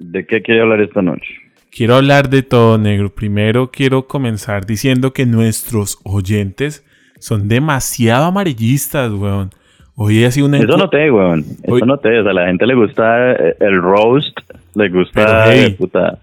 [0.00, 1.26] ¿De qué quiere hablar esta noche?
[1.70, 3.14] Quiero hablar de todo, negro.
[3.14, 6.84] Primero quiero comenzar diciendo que nuestros oyentes
[7.18, 9.50] son demasiado amarillistas, weón.
[9.94, 10.58] Hoy ha sido una...
[10.58, 11.44] Eso no te, weón.
[11.62, 12.20] Eso no te.
[12.20, 14.38] O sea, a la gente le gusta eh, el roast,
[14.74, 15.46] le gusta...
[15.76, 16.18] puta,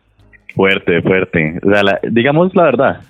[0.56, 1.60] fuerte, fuerte.
[1.62, 3.02] O sea, digamos la verdad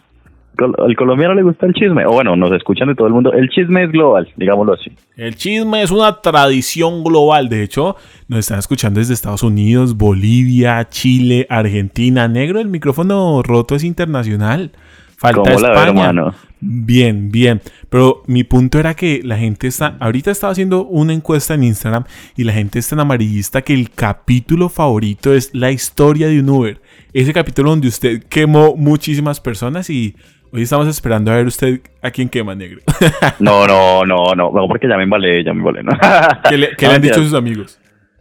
[0.57, 3.33] al colombiano le gusta el chisme, o bueno, nos escuchan de todo el mundo.
[3.33, 4.91] El chisme es global, digámoslo así.
[5.15, 7.49] El chisme es una tradición global.
[7.49, 7.95] De hecho,
[8.27, 12.27] nos están escuchando desde Estados Unidos, Bolivia, Chile, Argentina.
[12.27, 14.71] Negro, el micrófono roto es internacional.
[15.17, 16.13] Falta España.
[16.59, 17.61] bien, bien.
[17.89, 19.95] Pero mi punto era que la gente está.
[19.99, 22.03] Ahorita estaba haciendo una encuesta en Instagram
[22.35, 26.49] y la gente es tan amarillista que el capítulo favorito es la historia de un
[26.49, 26.81] Uber.
[27.13, 30.15] Ese capítulo donde usted quemó muchísimas personas y
[30.51, 32.81] Hoy estamos esperando a ver usted a quién quema, negro.
[33.39, 35.91] no, no, no, no, no, porque ya me embalé, ya me embalé, ¿no?
[36.49, 37.79] ¿Qué le, han dicho sus amigos?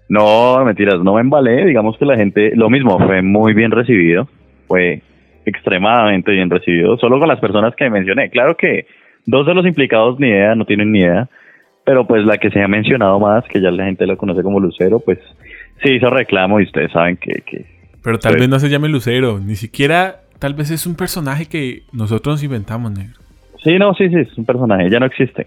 [0.09, 4.29] No, mentiras, no me embalé, digamos que la gente, lo mismo, fue muy bien recibido,
[4.67, 5.03] fue
[5.47, 8.31] extremadamente bien recibido, solo con las personas que mencioné.
[8.31, 8.87] Claro que
[9.27, 11.29] dos de los implicados ni idea, no tienen ni idea,
[11.85, 14.61] pero pues la que se ha mencionado más, que ya la gente lo conoce como
[14.61, 15.19] Lucero, pues
[15.83, 17.43] sí hizo reclamo y ustedes saben que...
[17.43, 17.67] que
[18.03, 21.47] pero tal pues vez no se llame Lucero, ni siquiera Tal vez es un personaje
[21.47, 23.25] que nosotros nos inventamos, negro.
[23.65, 25.47] Sí, no, sí, sí, es un personaje, ya no existe.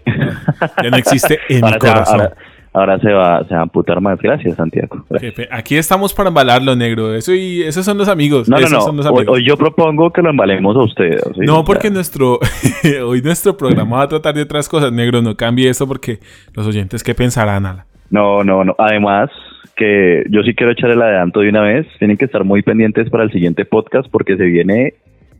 [0.82, 2.30] Ya no existe en mi corazón.
[2.72, 4.18] ahora, se va, se va a amputar más.
[4.18, 5.04] Gracias, Santiago.
[5.52, 7.14] aquí estamos para embalarlo, negro.
[7.14, 8.48] Eso y esos son los amigos.
[8.48, 9.10] No, no, no.
[9.12, 11.22] Hoy, yo propongo que lo embalemos a ustedes.
[11.36, 12.40] No, porque nuestro
[13.06, 15.22] hoy nuestro programa va a tratar de otras cosas, negro.
[15.22, 16.18] No cambie eso porque
[16.54, 17.86] los oyentes, ¿qué pensarán, Ala?
[18.10, 18.74] No, no, no.
[18.78, 19.30] Además,
[19.78, 21.86] que yo sí quiero echar el adelanto de una vez.
[21.98, 24.94] Tienen que estar muy pendientes para el siguiente podcast porque se viene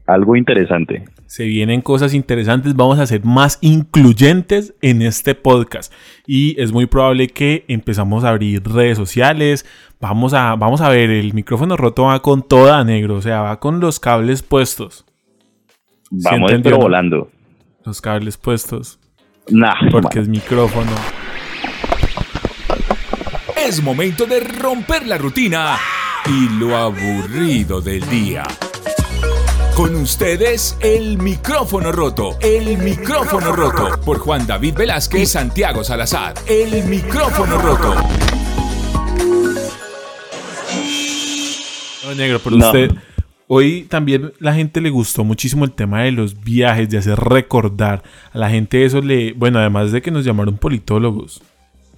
[0.06, 1.05] algo interesante.
[1.27, 5.92] Se vienen cosas interesantes, vamos a ser más incluyentes en este podcast
[6.27, 9.66] y es muy probable que empezamos a abrir redes sociales,
[10.00, 13.61] vamos a, vamos a ver, el micrófono roto va con toda negro, o sea, va
[13.61, 15.05] con los cables puestos.
[16.11, 17.31] Vamos pero volando.
[17.84, 18.98] Los cables puestos.
[19.50, 20.93] Nah, porque es micrófono.
[23.69, 25.77] Es momento de romper la rutina
[26.25, 28.45] y lo aburrido del día.
[29.77, 32.39] Con ustedes, el micrófono roto.
[32.41, 34.01] El micrófono roto.
[34.03, 36.33] Por Juan David Velázquez y Santiago Salazar.
[36.49, 37.95] El micrófono roto.
[42.06, 42.91] No, negro, pero usted.
[43.49, 48.03] Hoy también la gente le gustó muchísimo el tema de los viajes, de hacer recordar.
[48.33, 49.35] A la gente eso le.
[49.35, 51.43] Bueno, además de que nos llamaron politólogos.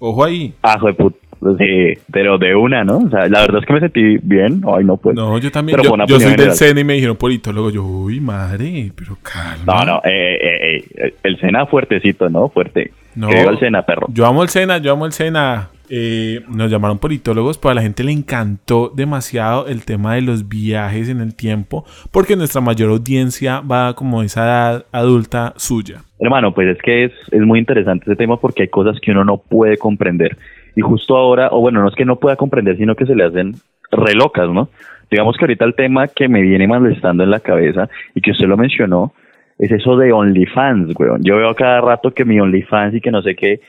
[0.00, 0.52] Ojo ahí.
[0.62, 1.29] Ah, de puta.
[1.40, 2.98] Sí, pero de una, ¿no?
[2.98, 4.62] O sea, la verdad es que me sentí bien.
[4.66, 5.16] Ay, no, pues.
[5.16, 5.78] No, yo también.
[5.82, 7.70] yo, yo soy del SENA y me dijeron politólogo.
[7.70, 9.84] Yo, uy, madre, pero calma.
[9.84, 12.50] No, no, eh, eh, eh, el SENA fuertecito, ¿no?
[12.50, 12.92] Fuerte.
[13.14, 13.30] No.
[13.30, 14.06] el SENA, perro.
[14.12, 15.70] Yo amo el SENA, yo amo el SENA.
[15.92, 20.48] Eh, nos llamaron politólogos, pero a la gente le encantó demasiado el tema de los
[20.48, 26.02] viajes en el tiempo, porque nuestra mayor audiencia va como esa edad adulta suya.
[26.20, 29.24] Hermano, pues es que es, es muy interesante ese tema porque hay cosas que uno
[29.24, 30.36] no puede comprender
[30.76, 33.24] y justo ahora, o bueno, no es que no pueda comprender, sino que se le
[33.24, 33.54] hacen
[33.90, 34.68] relocas, ¿no?
[35.10, 38.46] Digamos que ahorita el tema que me viene molestando en la cabeza y que usted
[38.46, 39.12] lo mencionó
[39.58, 41.22] es eso de OnlyFans, weón.
[41.22, 43.60] Yo veo cada rato que mi OnlyFans y que no sé qué,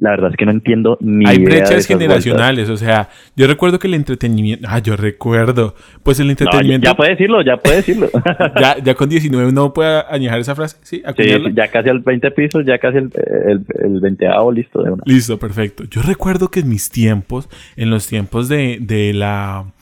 [0.00, 3.86] la verdad es que no entiendo ni Hay brechas generacionales, o sea, yo recuerdo que
[3.86, 6.86] el entretenimiento, ah, yo recuerdo, pues el entretenimiento...
[6.86, 8.08] ya, puede decirlo, ya puede decirlo.
[8.60, 12.30] ya, ya con 19 uno puede añejar esa frase, sí, sí ya casi al 20
[12.30, 13.10] pisos, ya casi el,
[13.46, 15.02] el, el 20 listo de una.
[15.04, 15.84] Listo, perfecto.
[15.84, 19.72] Yo recuerdo que en mis tiempos, en los tiempos de, de la...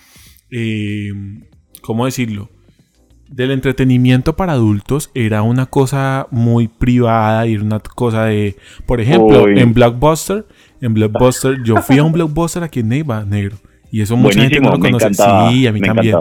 [0.50, 1.12] Eh,
[1.81, 2.50] ¿Cómo decirlo?
[3.28, 8.56] Del entretenimiento para adultos era una cosa muy privada y era una cosa de,
[8.87, 10.47] por ejemplo, en Blockbuster,
[10.81, 13.56] en Blockbuster, yo fui a un Blockbuster aquí en Neiva, negro,
[13.91, 15.15] y eso mucha gente no lo conoce.
[15.15, 16.17] sí, a mí también.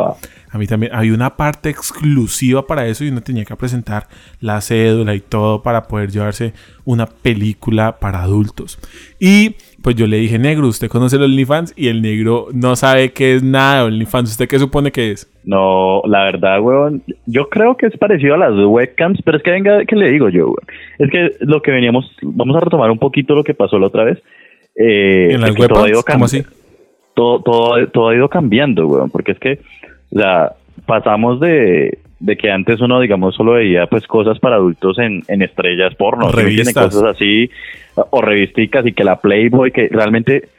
[0.49, 0.95] A mí también.
[0.95, 4.07] Había una parte exclusiva para eso y uno tenía que presentar
[4.39, 6.53] la cédula y todo para poder llevarse
[6.85, 8.79] una película para adultos.
[9.19, 9.55] Y
[9.87, 11.73] pues yo le dije, negro, ¿usted conoce el OnlyFans?
[11.77, 14.31] Y el negro no sabe qué es nada de OnlyFans.
[14.31, 15.31] ¿Usted qué supone que es?
[15.45, 19.51] No, la verdad, weón, yo creo que es parecido a las webcams, pero es que
[19.51, 20.65] venga, ¿qué le digo yo, weón?
[20.99, 24.03] Es que lo que veníamos, vamos a retomar un poquito lo que pasó la otra
[24.03, 24.21] vez.
[24.75, 26.03] Eh, ¿En las webcams?
[26.03, 26.43] ¿Cómo así?
[27.13, 29.61] Todo, todo, todo ha ido cambiando, weón, porque es que,
[30.13, 30.51] o sea,
[30.85, 35.43] pasamos de, de que antes uno, digamos, solo veía pues cosas para adultos en, en
[35.43, 36.93] estrellas porno, revistas.
[36.93, 37.49] cosas así,
[38.09, 40.49] o revisticas y que la Playboy, que realmente,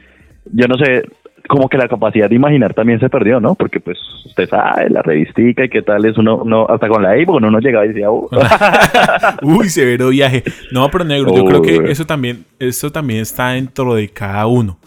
[0.53, 1.03] yo no sé,
[1.49, 3.55] como que la capacidad de imaginar también se perdió, ¿no?
[3.55, 7.13] Porque pues usted sabe, la revistica y qué tal es uno, no, hasta con la
[7.13, 8.29] Avon uno llegaba y decía, uh".
[9.43, 10.43] uy, severo viaje.
[10.71, 14.79] No, pero negro, yo creo que eso también, eso también está dentro de cada uno.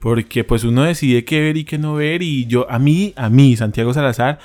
[0.00, 3.28] Porque pues uno decide qué ver y qué no ver y yo, a mí, a
[3.28, 4.38] mí, Santiago Salazar,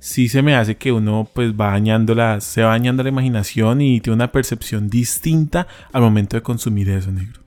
[0.00, 3.80] sí se me hace que uno pues va dañando la, se va dañando la imaginación
[3.80, 7.40] y tiene una percepción distinta al momento de consumir eso, negro.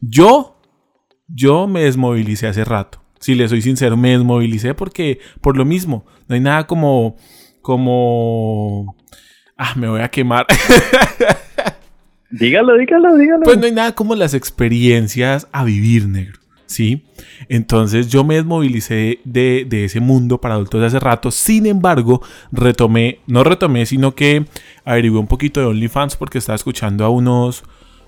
[0.00, 0.60] Yo,
[1.28, 3.00] yo me desmovilicé hace rato.
[3.20, 7.16] Si le soy sincero, me desmovilicé porque, por lo mismo, no hay nada como,
[7.60, 8.96] como,
[9.56, 10.46] ah, me voy a quemar.
[12.30, 13.44] dígalo, dígalo, dígalo.
[13.44, 16.41] Pues no hay nada como las experiencias a vivir, negro.
[16.72, 17.04] ¿Sí?
[17.48, 21.30] Entonces yo me desmovilicé de, ese mundo para adultos hace rato.
[21.30, 24.44] Sin embargo, retomé, no retomé, sino que
[24.84, 27.64] averigué un poquito de OnlyFans porque estaba escuchando a unos,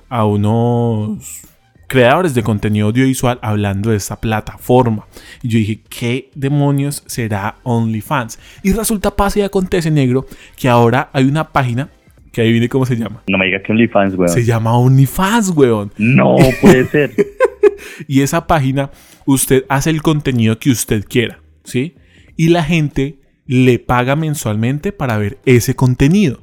[0.08, 1.42] a unos
[1.86, 5.06] creadores de contenido audiovisual hablando de esta plataforma.
[5.42, 8.40] Y yo dije, ¿qué demonios será OnlyFans?
[8.62, 10.26] Y resulta, pasa y acontece, negro,
[10.56, 11.90] que ahora hay una página
[12.32, 13.22] que ahí viene cómo se llama.
[13.28, 14.28] No me digas que OnlyFans, weón.
[14.28, 15.92] Se llama OnlyFans, weón.
[15.98, 17.14] No puede ser.
[18.08, 18.90] y esa página,
[19.26, 21.94] usted hace el contenido que usted quiera, ¿sí?
[22.36, 26.40] Y la gente le paga mensualmente para ver ese contenido.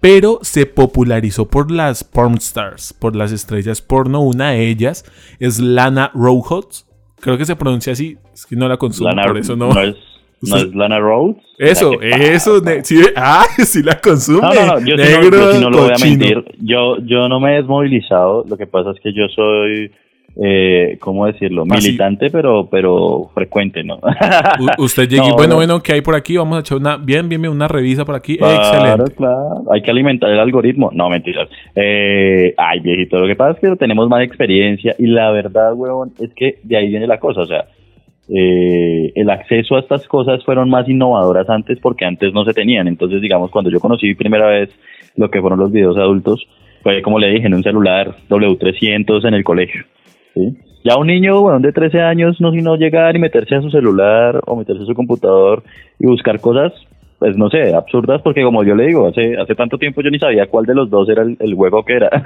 [0.00, 4.20] Pero se popularizó por las pornstars, por las estrellas porno.
[4.20, 5.04] Una de ellas
[5.38, 6.86] es Lana Rhodes.
[7.20, 8.18] Creo que se pronuncia así.
[8.34, 9.72] Es que no la consumo, por eso no.
[9.72, 9.96] No es,
[10.42, 11.36] no es Lana Rhodes.
[11.56, 12.62] Eso, eso.
[12.82, 14.42] Sí, ah, sí la consume.
[14.42, 14.86] No, no, no.
[14.86, 16.44] Yo, Negro, no, lo voy a mentir.
[16.60, 18.44] Yo, yo no me he desmovilizado.
[18.46, 19.90] Lo que pasa es que yo soy
[20.42, 21.64] eh, ¿cómo decirlo?
[21.64, 24.00] Militante, pero, pero frecuente, ¿no?
[24.78, 26.36] usted llega bueno, bueno, ¿qué hay por aquí?
[26.36, 28.36] Vamos a echar una, bien, bien, una revisa por aquí.
[28.38, 29.14] Claro, Excelente.
[29.14, 30.90] Claro, hay que alimentar el algoritmo.
[30.92, 31.48] No, mentiras.
[31.76, 36.12] Eh, ay, viejito, lo que pasa es que tenemos más experiencia y la verdad, huevón,
[36.18, 37.66] es que de ahí viene la cosa, o sea,
[38.28, 42.88] eh, el acceso a estas cosas fueron más innovadoras antes porque antes no se tenían.
[42.88, 44.70] Entonces, digamos, cuando yo conocí primera vez
[45.16, 46.44] lo que fueron los videos adultos,
[46.82, 49.84] fue como le dije, en un celular W300 en el colegio.
[50.84, 54.40] Ya un niño bueno, de 13 años no sino llegar y meterse a su celular
[54.46, 55.62] o meterse a su computador
[55.98, 56.72] y buscar cosas,
[57.18, 60.18] pues no sé, absurdas, porque como yo le digo, hace hace tanto tiempo yo ni
[60.18, 62.10] sabía cuál de los dos era el, juego que era.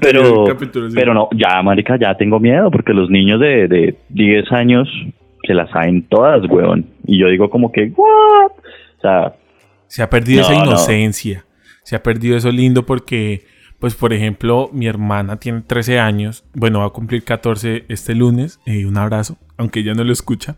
[0.00, 0.44] Pero,
[0.94, 4.88] pero, no, ya, marica, ya tengo miedo, porque los niños de, de 10 años
[5.46, 6.86] se las saben todas, weón.
[7.06, 8.52] Y yo digo como que, ¿what?
[8.52, 9.32] O sea...
[9.86, 11.44] Se ha perdido esa inocencia.
[11.82, 13.42] Se ha perdido eso lindo porque
[13.78, 18.60] pues por ejemplo, mi hermana tiene 13 años, bueno, va a cumplir 14 este lunes,
[18.66, 20.56] eh, un abrazo, aunque ella no lo escucha,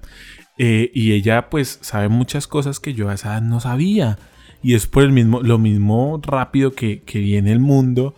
[0.56, 4.18] eh, y ella pues sabe muchas cosas que yo a esa edad no sabía,
[4.62, 8.14] y es por el mismo, lo mismo rápido que, que viene el mundo,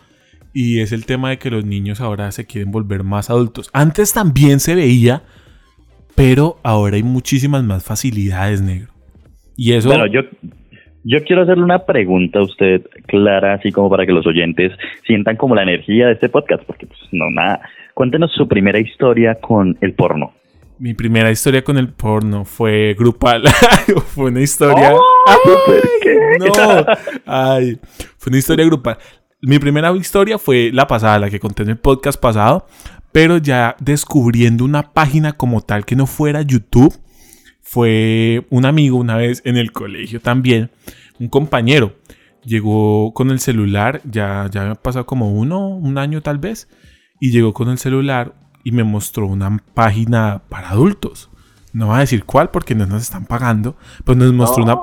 [0.52, 3.70] y es el tema de que los niños ahora se quieren volver más adultos.
[3.72, 5.22] Antes también se veía,
[6.14, 8.92] pero ahora hay muchísimas más facilidades, negro.
[9.56, 9.88] Y eso...
[9.88, 10.22] Bueno, yo,
[11.04, 14.72] yo quiero hacerle una pregunta a usted, Clara, así como para que los oyentes
[15.06, 17.60] sientan como la energía de este podcast, porque pues no, nada.
[17.94, 20.32] Cuéntenos su primera historia con el porno.
[20.78, 23.44] Mi primera historia con el porno fue grupal.
[24.14, 24.92] fue una historia.
[26.38, 26.86] No,
[27.26, 27.78] ay,
[28.16, 28.96] fue una historia grupal.
[29.42, 32.66] Mi primera historia fue la pasada, la que conté en el podcast pasado,
[33.12, 36.94] pero ya descubriendo una página como tal que no fuera YouTube
[37.62, 40.70] fue un amigo una vez en el colegio también,
[41.18, 41.94] un compañero.
[42.44, 46.68] Llegó con el celular, ya, ya me ha pasado como uno, un año tal vez,
[47.20, 48.34] y llegó con el celular
[48.64, 51.30] y me mostró una página para adultos.
[51.72, 54.76] No voy a decir cuál porque no nos están pagando, pero nos mostró una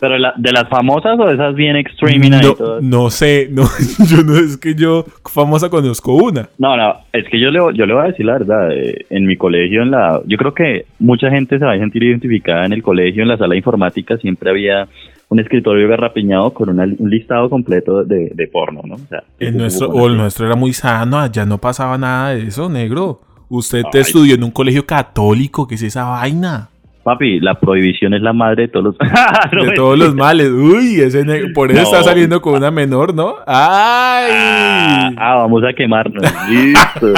[0.00, 3.62] pero de las famosas o esas bien extreme no, no sé, no,
[4.08, 6.48] yo no es que yo famosa conozco una.
[6.58, 9.26] No, no, es que yo le, yo le voy a decir la verdad, eh, en
[9.26, 12.72] mi colegio, en la, yo creo que mucha gente se va a sentir identificada en
[12.72, 14.88] el colegio, en la sala de informática siempre había
[15.28, 18.96] un escritorio garrapiñado con un listado completo de, de porno, ¿no?
[18.96, 22.48] O, sea, el nuestro, o el nuestro era muy sano, allá no pasaba nada de
[22.48, 23.20] eso, negro.
[23.48, 26.68] Usted te estudió en un colegio católico, ¿qué es esa vaina?
[27.04, 28.98] Papi, la prohibición es la madre de todos los,
[29.66, 30.48] de todos los males.
[30.48, 31.22] Uy, ese
[31.54, 33.36] por eso está saliendo con una menor, ¿no?
[33.46, 34.30] ¡Ay!
[34.32, 36.22] Ah, ah vamos a quemarnos.
[36.48, 37.12] Listo.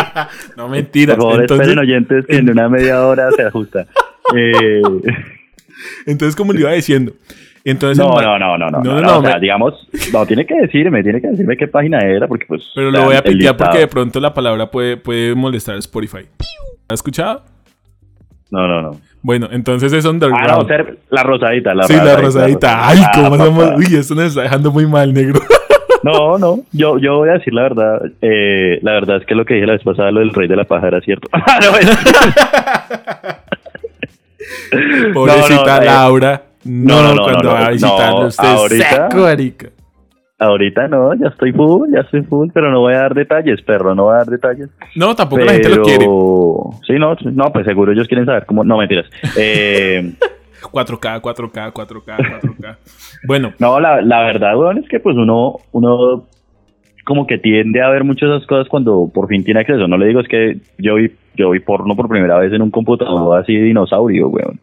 [0.56, 1.16] no mentiras.
[1.16, 1.68] Por favor, Entonces...
[1.68, 3.86] esperen oyentes que en una media hora se ajusta.
[4.34, 4.82] Eh...
[6.04, 7.12] Entonces, como le iba diciendo.
[7.62, 11.00] Entonces, no, no, no, no, no, no, no, o sea, digamos, no, tiene que decirme,
[11.04, 12.68] tiene que decirme qué página era, porque pues...
[12.74, 16.26] Pero lo voy a piquear porque de pronto la palabra puede, puede molestar a Spotify.
[16.88, 17.44] ¿Has escuchado?
[18.50, 19.00] No, no, no.
[19.22, 20.48] Bueno, entonces es underground.
[20.48, 22.88] Ah, no, ser la rosadita, la Sí, la rosadita.
[22.88, 23.72] Ay, cómo ah, somos.
[23.76, 25.40] Uy, esto nos está dejando muy mal, negro.
[26.02, 28.00] No, no, yo, yo voy a decir la verdad.
[28.22, 30.54] Eh, la verdad es que lo que dije la vez pasada, lo del rey de
[30.54, 31.28] la paja era cierto.
[35.14, 36.42] Pobrecita no, no, Laura.
[36.62, 39.26] No, no, no, cuando va a visitarlo usted ahorita, seco,
[40.38, 43.94] Ahorita no, ya estoy full, ya estoy full, pero no voy a dar detalles, perro,
[43.94, 44.68] no voy a dar detalles.
[44.94, 46.04] No, tampoco la gente lo quiere.
[46.86, 48.62] Sí, no, no, pues seguro ellos quieren saber cómo.
[48.62, 49.06] No, mentiras.
[49.38, 50.12] Eh,
[50.60, 52.76] 4K, 4K, 4K, 4K.
[53.26, 53.52] bueno.
[53.58, 56.26] No, la, la verdad, weón, es que pues uno, uno
[57.06, 59.88] como que tiende a ver muchas de esas cosas cuando por fin tiene acceso.
[59.88, 62.70] No le digo es que yo vi, yo vi porno por primera vez en un
[62.70, 64.60] computador así de dinosaurio, weón.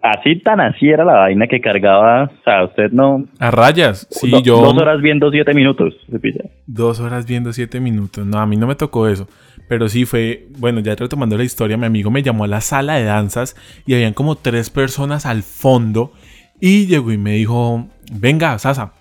[0.00, 3.24] Así tan así era la vaina que cargaba, o sea, usted no...
[3.38, 4.56] A rayas, sí, do- yo...
[4.62, 6.44] Dos horas viendo siete minutos, se pilla.
[6.66, 8.24] Dos horas viendo siete minutos.
[8.26, 9.28] No, a mí no me tocó eso.
[9.68, 12.94] Pero sí fue, bueno, ya retomando la historia, mi amigo me llamó a la sala
[12.94, 13.56] de danzas
[13.86, 16.12] y habían como tres personas al fondo
[16.60, 18.92] y llegó y me dijo, venga, Sasa,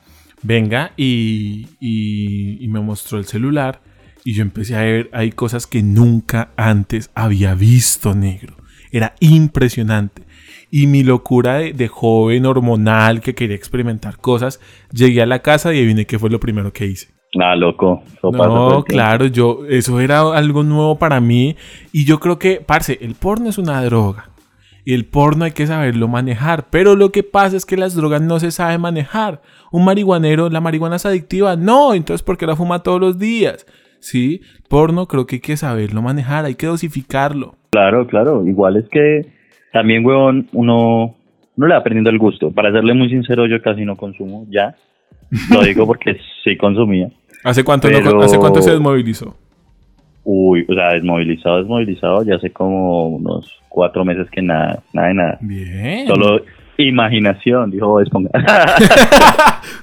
[0.43, 3.81] venga y, y, y me mostró el celular
[4.23, 8.55] y yo empecé a ver, hay cosas que nunca antes había visto, negro.
[8.91, 10.23] Era impresionante.
[10.71, 14.61] Y mi locura de, de joven hormonal que quería experimentar cosas,
[14.91, 17.09] llegué a la casa y adivine qué fue lo primero que hice.
[17.39, 18.03] Ah, loco.
[18.13, 21.55] Eso No, claro, yo, eso era algo nuevo para mí.
[21.93, 24.29] Y yo creo que, parce, el porno es una droga.
[24.83, 26.67] Y el porno hay que saberlo manejar.
[26.69, 29.41] Pero lo que pasa es que las drogas no se saben manejar.
[29.71, 31.55] Un marihuanero, la marihuana es adictiva.
[31.55, 33.65] No, entonces, ¿por qué la fuma todos los días?
[33.99, 37.55] Sí, porno creo que hay que saberlo manejar, hay que dosificarlo.
[37.69, 38.45] Claro, claro.
[38.45, 39.31] Igual es que
[39.71, 41.15] también, weón, uno,
[41.57, 42.51] uno le va aprendiendo el gusto.
[42.51, 44.75] Para serle muy sincero, yo casi no consumo ya.
[45.49, 47.09] Lo digo porque sí consumía.
[47.43, 49.35] ¿Hace cuánto, no- ¿hace cuánto se desmovilizó?
[50.23, 55.13] Uy, o sea, desmovilizado, desmovilizado, ya hace como unos cuatro meses que nada, nada de
[55.15, 55.37] nada.
[55.41, 56.07] Bien.
[56.07, 56.41] Solo
[56.77, 58.29] imaginación, dijo Bob Esponja.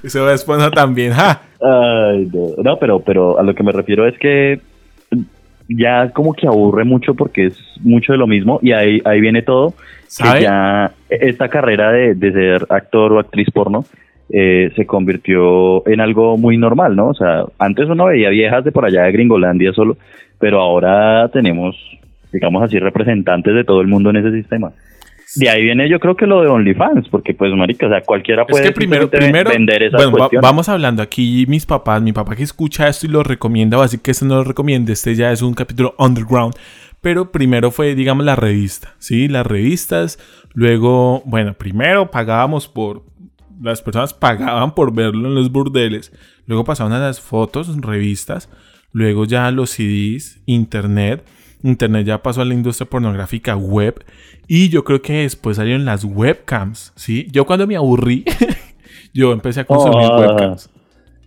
[0.03, 1.11] Se va a exponer también.
[1.13, 1.41] ¡ja!
[1.61, 2.63] Ay, no.
[2.63, 4.61] No, pero, pero a lo que me refiero es que
[5.69, 9.41] ya como que aburre mucho porque es mucho de lo mismo y ahí, ahí viene
[9.43, 9.73] todo.
[10.07, 10.39] ¿Sabe?
[10.39, 13.85] Que ya esta carrera de, de ser actor o actriz porno
[14.31, 17.09] eh, se convirtió en algo muy normal, ¿no?
[17.09, 19.97] O sea, antes uno veía viejas de por allá de Gringolandia solo,
[20.39, 21.75] pero ahora tenemos,
[22.31, 24.71] digamos así, representantes de todo el mundo en ese sistema.
[25.35, 28.43] De ahí viene yo creo que lo de OnlyFans, porque pues marica, o sea, cualquiera
[28.43, 32.13] Es puede que primero, primero vender esas bueno, va- vamos hablando aquí mis papás, mi
[32.13, 35.15] papá que escucha esto y lo recomienda, o así que este no lo recomienda, este
[35.15, 36.55] ya es un capítulo underground,
[37.01, 39.27] pero primero fue, digamos, la revista, ¿sí?
[39.27, 40.17] Las revistas,
[40.53, 43.03] luego, bueno, primero pagábamos por,
[43.61, 46.11] las personas pagaban por verlo en los burdeles,
[46.45, 48.49] luego pasaron a las fotos, revistas,
[48.91, 51.23] luego ya los CDs, internet,
[51.63, 54.03] internet ya pasó a la industria pornográfica web,
[54.47, 57.27] y yo creo que después salieron las webcams, ¿sí?
[57.31, 58.23] Yo cuando me aburrí,
[59.13, 60.17] yo empecé a consumir Ah.
[60.19, 60.69] webcams.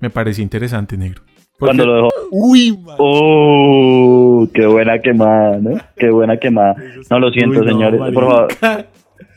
[0.00, 1.22] Me pareció interesante, negro.
[1.58, 2.08] Porque- Cuando lo dejó.
[2.32, 2.96] Uy, man.
[2.98, 4.48] ¡Oh!
[4.52, 5.70] ¡Qué buena quemada, ¿no?
[5.96, 6.74] ¡Qué buena quemada!
[7.10, 8.00] No, lo siento, Uy, no, señores.
[8.12, 8.48] Por favor,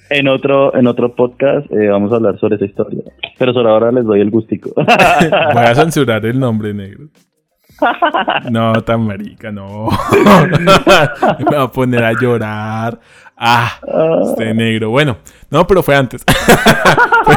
[0.09, 3.03] en otro, en otro podcast eh, vamos a hablar sobre esa historia.
[3.37, 4.71] Pero sobre ahora les doy el gustico.
[4.75, 4.85] Voy
[5.65, 7.09] a censurar el nombre, negro.
[8.50, 9.89] No, tan marica, no.
[11.50, 13.00] Me va a poner a llorar.
[13.38, 13.79] Ah,
[14.29, 14.89] este negro.
[14.91, 15.17] Bueno,
[15.50, 16.24] no, pero fue antes.
[17.25, 17.36] fue,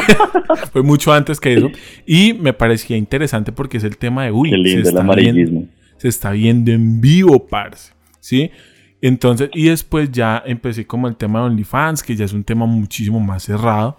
[0.72, 1.70] fue mucho antes que eso.
[2.06, 5.58] Y me parecía interesante porque es el tema de se lindo el está amarillismo.
[5.60, 7.92] viendo- se está viendo en vivo, parce.
[8.20, 8.50] ¿Sí?
[9.02, 12.66] Entonces, y después ya empecé como el tema de OnlyFans, que ya es un tema
[12.66, 13.96] muchísimo más cerrado.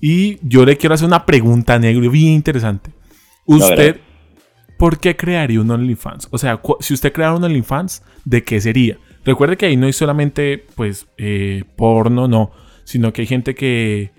[0.00, 2.90] Y yo le quiero hacer una pregunta, negro, bien interesante.
[3.44, 3.96] ¿Usted.
[4.80, 6.28] Por qué crearía un OnlyFans?
[6.30, 8.96] O sea, si usted creara un OnlyFans, ¿de qué sería?
[9.26, 12.50] Recuerde que ahí no hay solamente, pues, eh, porno, no.
[12.84, 14.10] Sino que hay gente que,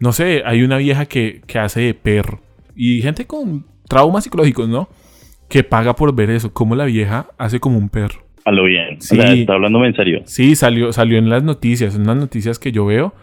[0.00, 2.40] no sé, hay una vieja que, que hace de perro.
[2.74, 4.88] Y gente con traumas psicológicos, ¿no?
[5.48, 6.52] Que paga por ver eso.
[6.52, 8.26] Como la vieja hace como un perro.
[8.44, 9.00] A lo bien.
[9.00, 9.16] Sí.
[9.16, 10.22] O sea, está hablándome en serio.
[10.24, 13.14] Sí, salió, salió en las noticias, en unas noticias que yo veo.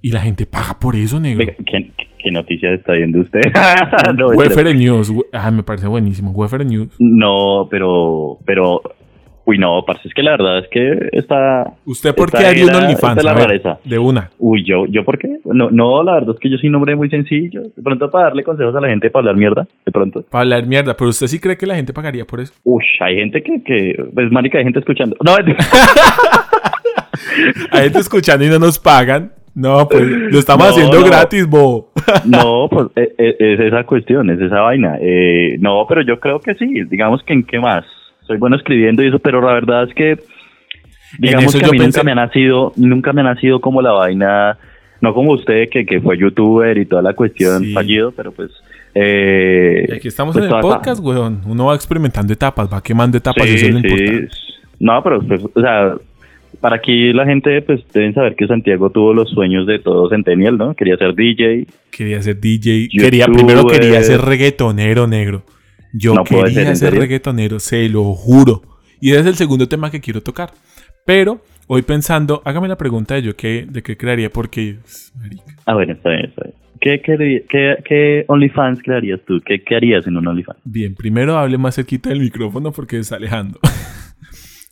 [0.00, 1.46] Y la gente paga por eso, negro.
[1.46, 3.40] Venga, ¿Qué, noticias está viendo usted?
[4.16, 5.12] no, Wefere News.
[5.32, 6.30] Ah, me parece buenísimo.
[6.30, 6.94] Wefere News.
[6.98, 8.82] no, pero, pero,
[9.44, 11.74] uy, no, parce, es que la verdad es que está...
[11.84, 13.24] ¿Usted por qué haría un OnlyFans?
[13.24, 14.30] la ver, de una.
[14.38, 15.38] Uy, yo, ¿yo por qué?
[15.44, 17.62] No, no, la verdad es que yo soy un hombre muy sencillo.
[17.74, 20.24] De pronto para darle consejos a la gente para hablar mierda, de pronto.
[20.30, 22.52] Para hablar mierda, pero usted sí cree que la gente pagaría por eso.
[22.64, 25.16] Uy, hay gente que, que, pues, marica, hay gente escuchando.
[25.24, 25.36] No,
[27.70, 29.32] Hay gente escuchando y no nos pagan.
[29.54, 31.06] No, pues lo estamos No, haciendo no.
[31.06, 31.92] gratis, bo.
[32.24, 34.96] no, pues eh, eh, es esa cuestión, es esa vaina.
[35.00, 36.84] Eh, no, pero yo creo que sí.
[36.88, 37.84] Digamos que en qué más.
[38.26, 40.16] Soy bueno escribiendo y eso, pero la verdad es que,
[41.18, 43.92] digamos que a mí pensé- nunca me ha nacido, nunca me ha nacido como la
[43.92, 44.58] vaina,
[45.00, 47.72] no como usted que, que fue youtuber y toda la cuestión Sí.
[47.72, 48.50] fallido, pero pues.
[48.94, 51.40] Eh, Y aquí estamos pues en el podcast, weón.
[51.46, 53.44] Uno va experimentando etapas, va quemando etapas.
[53.46, 53.86] Sí, eso es lo sí.
[53.88, 54.28] importante.
[54.78, 55.94] No, pero, pues, o sea,
[56.62, 60.56] para aquí la gente pues deben saber que Santiago tuvo los sueños de todo Centennial,
[60.56, 60.74] ¿no?
[60.74, 61.66] Quería ser DJ.
[61.90, 62.88] Quería ser DJ.
[62.88, 65.42] quería, primero quería ser reggaetonero negro.
[65.92, 68.62] Yo quería ser, reggaetonero, se lo juro.
[69.00, 70.52] Y ese es el segundo tema que quiero tocar.
[71.04, 74.76] Pero hoy pensando, hágame la pregunta de yo qué, de qué crearía, porque...
[75.66, 76.54] Ah, bueno, está bien, está bien.
[76.80, 79.40] ¿Qué, qué, qué, OnlyFans crearías tú?
[79.44, 80.60] ¿Qué, ¿Qué, harías en un OnlyFans?
[80.64, 83.58] Bien, primero hable más cerquita del micrófono porque está alejando.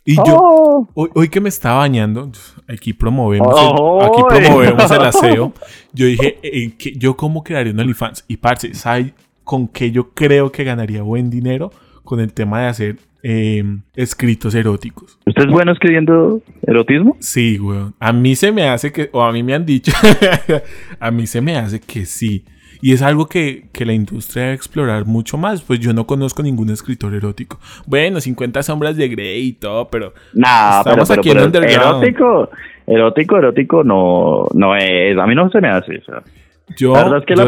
[0.05, 0.87] y yo, oh.
[0.93, 2.31] hoy, que me estaba bañando,
[2.67, 5.53] aquí promovemos, el, aquí promovemos el aseo.
[5.93, 8.25] Yo dije, eh, que ¿yo cómo crearía un OnlyFans?
[8.27, 11.71] Y parce, ¿sabes con qué yo creo que ganaría buen dinero?
[12.03, 15.19] Con el tema de hacer Em, escritos eróticos.
[15.27, 17.17] ¿Usted es bueno escribiendo erotismo?
[17.19, 17.93] Sí, weón.
[17.99, 19.91] A mí se me hace que, o a mí me han dicho,
[20.99, 22.45] a mí se me hace que sí.
[22.81, 25.61] Y es algo que, la industria debe explorar mucho más.
[25.61, 27.59] Pues yo no conozco ningún escritor erótico.
[27.85, 30.13] Bueno, 50 sombras de Grey y todo, pero.
[30.33, 30.47] No,
[30.79, 32.49] estamos aquí en Erótico,
[32.87, 35.17] erótico, erótico no, no es.
[35.17, 35.97] A mí no se me hace.
[35.97, 36.23] O sea.
[36.77, 36.95] Yo,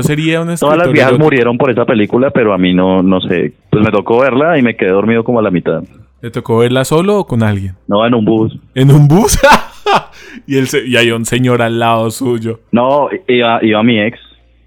[0.01, 3.53] sería un Todas las viejas murieron por esa película, pero a mí no, no sé.
[3.69, 5.81] Pues me tocó verla y me quedé dormido como a la mitad.
[6.21, 7.75] ¿Le tocó verla solo o con alguien?
[7.87, 8.57] No, en un bus.
[8.75, 9.39] ¿En un bus?
[10.47, 12.59] y, el, y hay un señor al lado suyo.
[12.71, 14.19] No, iba, iba mi ex.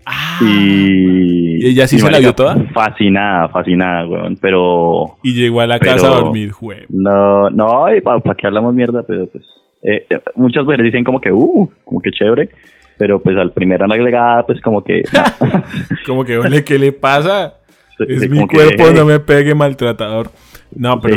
[0.07, 2.57] Ah, y, ella sí se la vio toda?
[2.73, 4.39] Fascinada, fascinada, weón.
[4.41, 5.19] Pero.
[5.23, 6.53] Y llegó a la casa a dormir.
[6.89, 9.03] No, no, ¿para pa qué hablamos mierda?
[9.03, 9.45] Pero pues.
[9.83, 12.49] Eh, eh, muchas veces dicen como que, uh, como que chévere
[12.99, 15.03] pero pues al primer agregada, pues como que...
[16.07, 17.55] como que, ole, ¿qué le pasa?
[17.99, 20.31] Es mi cuerpo, no me pegue maltratador.
[20.75, 21.17] No, pero,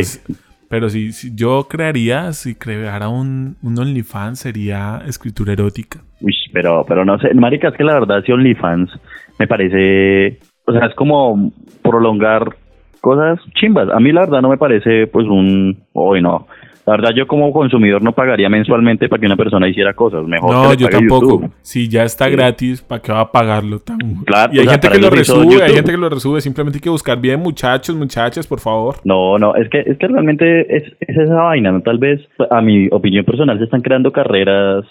[0.67, 6.01] pero si, yo crearía, si creara un, un OnlyFans, sería escritura erótica.
[6.21, 8.91] Uy, pero, pero no sé, marica, es que la verdad, si OnlyFans
[9.38, 12.55] me parece, o sea, es como prolongar
[13.01, 13.89] cosas chimbas.
[13.89, 16.47] A mí la verdad no me parece, pues, un, hoy no,
[16.89, 20.25] la verdad, yo como consumidor no pagaría mensualmente para que una persona hiciera cosas.
[20.25, 21.51] Mejor no, yo tampoco.
[21.61, 23.99] Si ya está gratis, ¿para qué va a pagarlo tan?
[24.25, 26.41] Claro, y hay gente que lo resube, hay gente que lo resube.
[26.41, 28.95] Simplemente hay que buscar bien, muchachos, muchachas, por favor.
[29.03, 31.81] No, no, es que, es que realmente es, esa vaina, ¿no?
[31.81, 34.83] Tal vez, a mi opinión personal, se están creando carreras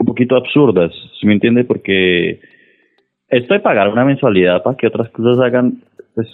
[0.00, 0.90] un poquito absurdas,
[1.20, 1.64] ¿sí me entiende?
[1.64, 2.40] Porque
[3.28, 5.82] esto de pagar una mensualidad para que otras cosas hagan,
[6.14, 6.26] pues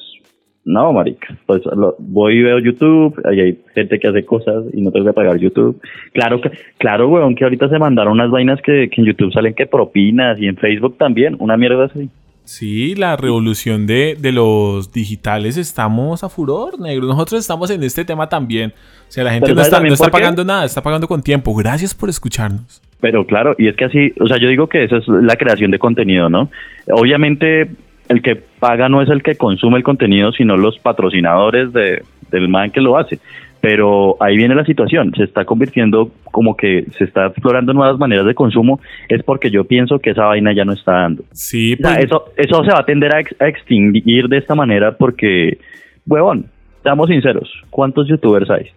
[0.65, 1.37] no, marica.
[1.47, 1.63] Pues
[1.99, 5.37] voy y veo YouTube, ahí hay gente que hace cosas y no tengo que pagar
[5.39, 5.81] YouTube.
[6.13, 9.67] Claro que, claro, weón, que ahorita se mandaron unas vainas que, en YouTube salen que
[9.67, 12.09] propinas y en Facebook también, una mierda así.
[12.45, 17.07] Sí, la revolución de, de, los digitales estamos a furor, negro.
[17.07, 18.73] Nosotros estamos en este tema también.
[19.09, 21.53] O sea, la gente no está, no está pagando nada, está pagando con tiempo.
[21.57, 22.81] Gracias por escucharnos.
[23.01, 25.71] Pero claro, y es que así, o sea, yo digo que eso es la creación
[25.71, 26.51] de contenido, ¿no?
[26.91, 27.69] Obviamente
[28.09, 32.49] el que paga no es el que consume el contenido, sino los patrocinadores de, del
[32.49, 33.19] man que lo hace.
[33.61, 38.27] Pero ahí viene la situación, se está convirtiendo como que se está explorando nuevas maneras
[38.27, 41.25] de consumo, es porque yo pienso que esa vaina ya no está dando.
[41.33, 42.05] Sí, pues...
[42.05, 45.59] eso, eso se va a tender a, extinguir de esta manera porque,
[46.07, 46.47] huevón,
[46.83, 48.71] seamos sinceros, ¿cuántos youtubers hay?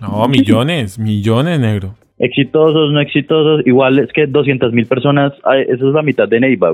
[0.00, 1.94] no, millones, millones, negro.
[2.18, 5.32] Exitosos, no exitosos, igual es que 200 mil personas,
[5.68, 6.72] eso es la mitad de Neiva.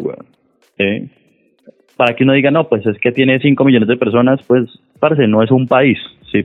[0.78, 1.10] ¿Sí?
[2.02, 5.28] para que uno diga, no, pues es que tiene 5 millones de personas, pues, parece,
[5.28, 5.98] no es un país,
[6.30, 6.42] sí,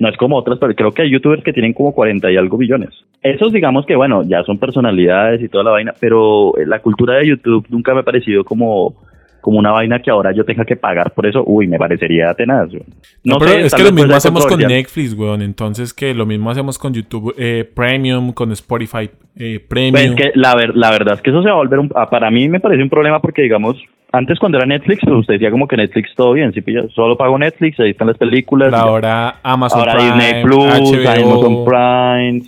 [0.00, 2.58] no es como otras, pero creo que hay youtubers que tienen como 40 y algo
[2.58, 2.90] millones.
[3.22, 7.28] Esos digamos que, bueno, ya son personalidades y toda la vaina, pero la cultura de
[7.28, 8.94] YouTube nunca me ha parecido como
[9.42, 12.70] como una vaina que ahora yo tenga que pagar por eso, uy, me parecería tenaz.
[13.24, 15.42] No, pero es que lo mismo hacemos con Netflix, weón.
[15.42, 20.14] Entonces, que lo mismo hacemos con YouTube eh, Premium, con Spotify eh, Premium.
[20.14, 22.30] Pues que la, la verdad es que eso se va a volver un, ah, para
[22.30, 23.76] mí me parece un problema porque, digamos,
[24.12, 26.62] antes cuando era Netflix, pues usted decía como que Netflix todo bien, si
[26.94, 28.72] solo pago Netflix, ahí están las películas.
[28.72, 32.42] Ahora Amazon ahora Disney Plus, Amazon Prime.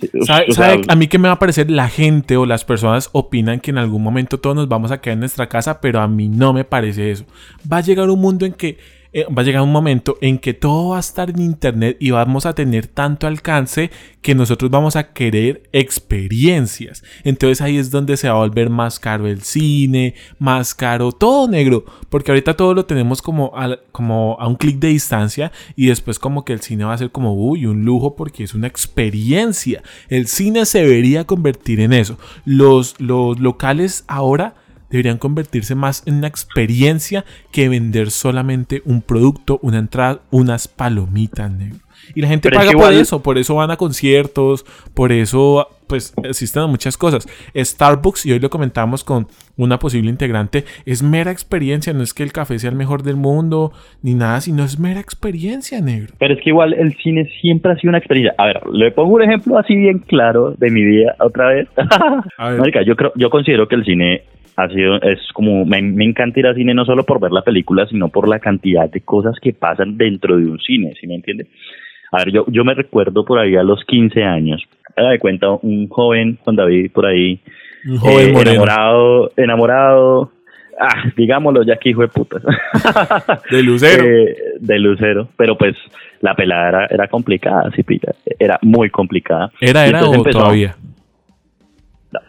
[0.51, 3.71] ¿Sabe, a mí que me va a parecer la gente o las personas opinan que
[3.71, 6.53] en algún momento todos nos vamos a quedar en nuestra casa, pero a mí no
[6.53, 7.25] me parece eso.
[7.71, 8.77] Va a llegar un mundo en que
[9.17, 12.11] eh, va a llegar un momento en que todo va a estar en internet y
[12.11, 13.89] vamos a tener tanto alcance
[14.21, 17.01] que nosotros vamos a querer experiencias.
[17.23, 21.47] Entonces ahí es donde se va a volver más caro el cine, más caro todo
[21.47, 26.43] negro, porque ahorita todo lo tenemos como a, un clic de distancia y después como
[26.43, 29.81] que el cine va a ser como uy, un lujo porque es una experiencia.
[30.09, 32.17] El cine se debería convertir en eso.
[32.43, 34.55] Los locales ahora
[34.95, 41.51] deberían convertirse más en una experiencia que vender solamente un producto, una entrada, unas palomitas,
[41.51, 41.79] negro.
[42.13, 46.69] Y la gente paga por eso, por eso van a conciertos, por eso pues existen
[46.69, 47.27] muchas cosas.
[47.55, 49.27] Starbucks, y hoy lo comentamos con
[49.57, 53.15] una posible integrante, es mera experiencia, no es que el café sea el mejor del
[53.15, 56.13] mundo, ni nada, sino es mera experiencia, negro.
[56.17, 58.35] Pero es que igual el cine siempre ha sido una experiencia.
[58.37, 61.67] A ver, le pongo un ejemplo así bien claro de mi vida otra vez.
[62.37, 62.85] A ver.
[62.85, 64.23] yo creo, yo considero que el cine
[64.55, 67.85] ha sido, es como, me, encanta ir al cine no solo por ver la película,
[67.87, 71.47] sino por la cantidad de cosas que pasan dentro de un cine, ¿sí me entiende?
[72.11, 74.63] A ver, yo, yo me recuerdo por ahí a los 15 años,
[74.95, 77.39] me de cuenta, un joven con David por ahí,
[77.85, 80.31] un joven eh, enamorado, enamorado,
[80.79, 82.39] ah, digámoslo ya que hijo de puta.
[83.51, 84.05] de Lucero.
[84.05, 85.75] Eh, de Lucero, pero pues
[86.21, 89.51] la pelada era, era complicada, sí, pilla, era muy complicada.
[89.59, 90.75] ¿Era, era o todavía?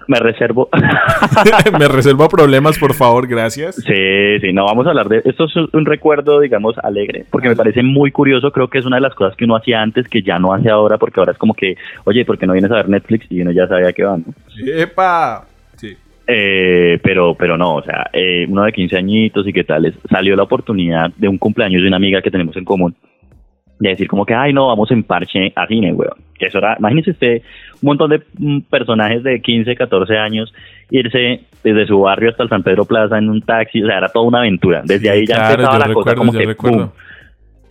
[0.08, 0.68] Me reservo.
[1.78, 3.76] me reservo problemas, por favor, gracias.
[3.76, 5.44] Sí, sí, no vamos a hablar de esto.
[5.44, 8.52] Es un recuerdo, digamos, alegre, porque me parece muy curioso.
[8.52, 10.70] Creo que es una de las cosas que uno hacía antes que ya no hace
[10.70, 13.26] ahora, porque ahora es como que, oye, ¿por qué no vienes a ver Netflix?
[13.30, 14.24] Y uno ya sabía que van.
[14.64, 15.44] ¡Epa!
[15.76, 15.96] Sí.
[16.26, 20.34] Eh, pero, pero no, o sea, eh, uno de 15 añitos y qué tal, salió
[20.34, 22.96] la oportunidad de un cumpleaños de una amiga que tenemos en común
[23.78, 26.16] de decir como que, ay, no, vamos en parche a cine, weón.
[26.38, 27.42] Que eso era, imagínese usted
[27.82, 30.52] un montón de mm, personajes de 15, 14 años
[30.90, 34.08] irse desde su barrio hasta el San Pedro Plaza en un taxi, o sea, era
[34.08, 34.82] toda una aventura.
[34.84, 36.54] Desde ahí ya empezaba la cosa como que,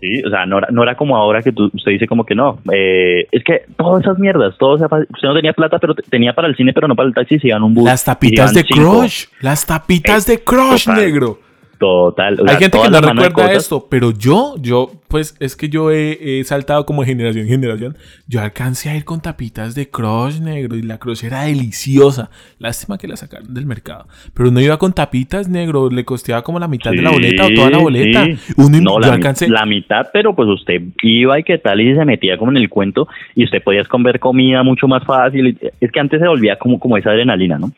[0.01, 2.35] Sí, o sea, no era, no era como ahora que tú, usted dice como que
[2.35, 2.59] no.
[2.71, 4.87] Eh, es que todas esas mierdas, todo usted
[5.23, 7.63] no tenía plata, pero tenía para el cine, pero no para el taxi, se iban
[7.63, 7.85] un bus.
[7.85, 11.39] Las tapitas de Crush, las tapitas de Crush, negro.
[11.77, 12.37] Total.
[12.47, 16.85] Hay gente que no recuerda esto, pero yo, yo, pues es que yo he, saltado
[16.85, 17.97] como generación en generación.
[18.27, 22.29] Yo alcancé a ir con tapitas de Crush negro y la Crush era deliciosa.
[22.59, 24.07] Lástima que la sacaron del mercado.
[24.33, 27.49] Pero uno iba con tapitas negro, le costeaba como la mitad de la boleta o
[27.53, 28.25] toda la boleta.
[28.57, 29.49] Uno, no, la, alcancé...
[29.49, 32.69] la mitad, pero pues usted iba y qué tal y se metía como en el
[32.69, 35.57] cuento y usted podía comer comida mucho más fácil.
[35.81, 37.71] Es que antes se volvía como, como esa adrenalina, ¿no?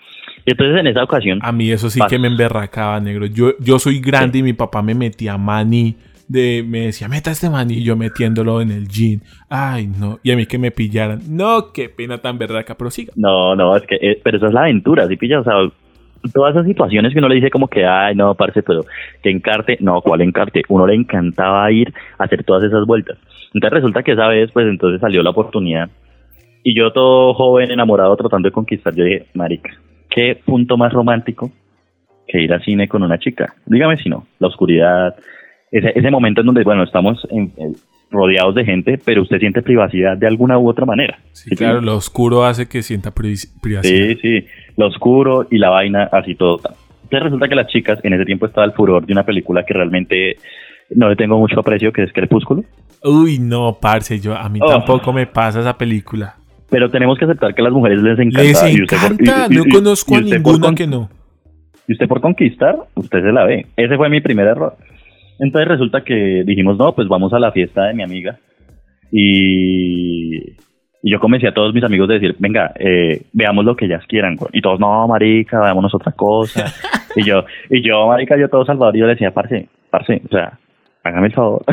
[0.51, 1.39] Entonces en esa ocasión...
[1.41, 3.25] A mí eso sí que me emberracaba, negro.
[3.25, 5.95] Yo, yo soy grande y mi papá me metía maní
[6.27, 9.21] de me decía, meta este maní y yo metiéndolo en el jean.
[9.49, 10.19] Ay, no.
[10.23, 11.21] Y a mí que me pillaran.
[11.29, 13.13] No, qué pena tan berraca, pero siga.
[13.15, 15.39] No, no, es que, eh, pero eso es la aventura, ¿sí pilla?
[15.39, 15.53] O sea,
[16.33, 18.85] todas esas situaciones que uno le dice como que, ay, no, parce, pero
[19.23, 19.77] que encarte.
[19.79, 20.63] No, ¿cuál encarte?
[20.67, 23.17] Uno le encantaba ir a hacer todas esas vueltas.
[23.53, 25.89] Entonces resulta que esa vez, pues entonces salió la oportunidad.
[26.63, 29.71] Y yo todo joven, enamorado, tratando de conquistar, yo dije, marica,
[30.17, 31.51] ¿qué punto más romántico
[32.27, 33.53] que ir al cine con una chica?
[33.67, 35.15] Dígame si no, la oscuridad,
[35.71, 37.25] ese, ese momento en donde, bueno, estamos
[38.09, 41.19] rodeados de gente, pero usted siente privacidad de alguna u otra manera.
[41.33, 43.83] Sí, claro, lo oscuro hace que sienta privacidad.
[43.83, 46.61] Sí, sí, lo oscuro y la vaina, así todo.
[47.03, 49.73] Entonces resulta que las chicas, en ese tiempo estaba el furor de una película que
[49.75, 50.37] realmente
[50.95, 52.63] no le tengo mucho aprecio, que es Crepúsculo.
[53.03, 54.67] Uy, no, parce, yo a mí oh.
[54.67, 56.37] tampoco me pasa esa película.
[56.69, 58.43] Pero tenemos que aceptar que a las mujeres les encanta.
[58.43, 61.09] Les encanta, no conozco a ninguna que no.
[61.87, 63.65] Y usted por conquistar, usted se la ve.
[63.77, 64.75] Ese fue mi primer error.
[65.39, 68.37] Entonces resulta que dijimos, no, pues vamos a la fiesta de mi amiga.
[69.11, 70.55] Y,
[71.03, 74.35] yo comencé a todos mis amigos a decir, venga, eh, veamos lo que ellas quieran.
[74.51, 76.65] Y todos, no, marica, veámonos otra cosa.
[77.15, 80.29] y yo, y yo, marica, yo todo Salvador, y yo le decía, parce, parce, o
[80.29, 80.59] sea,
[81.07, 81.63] hágame el favor.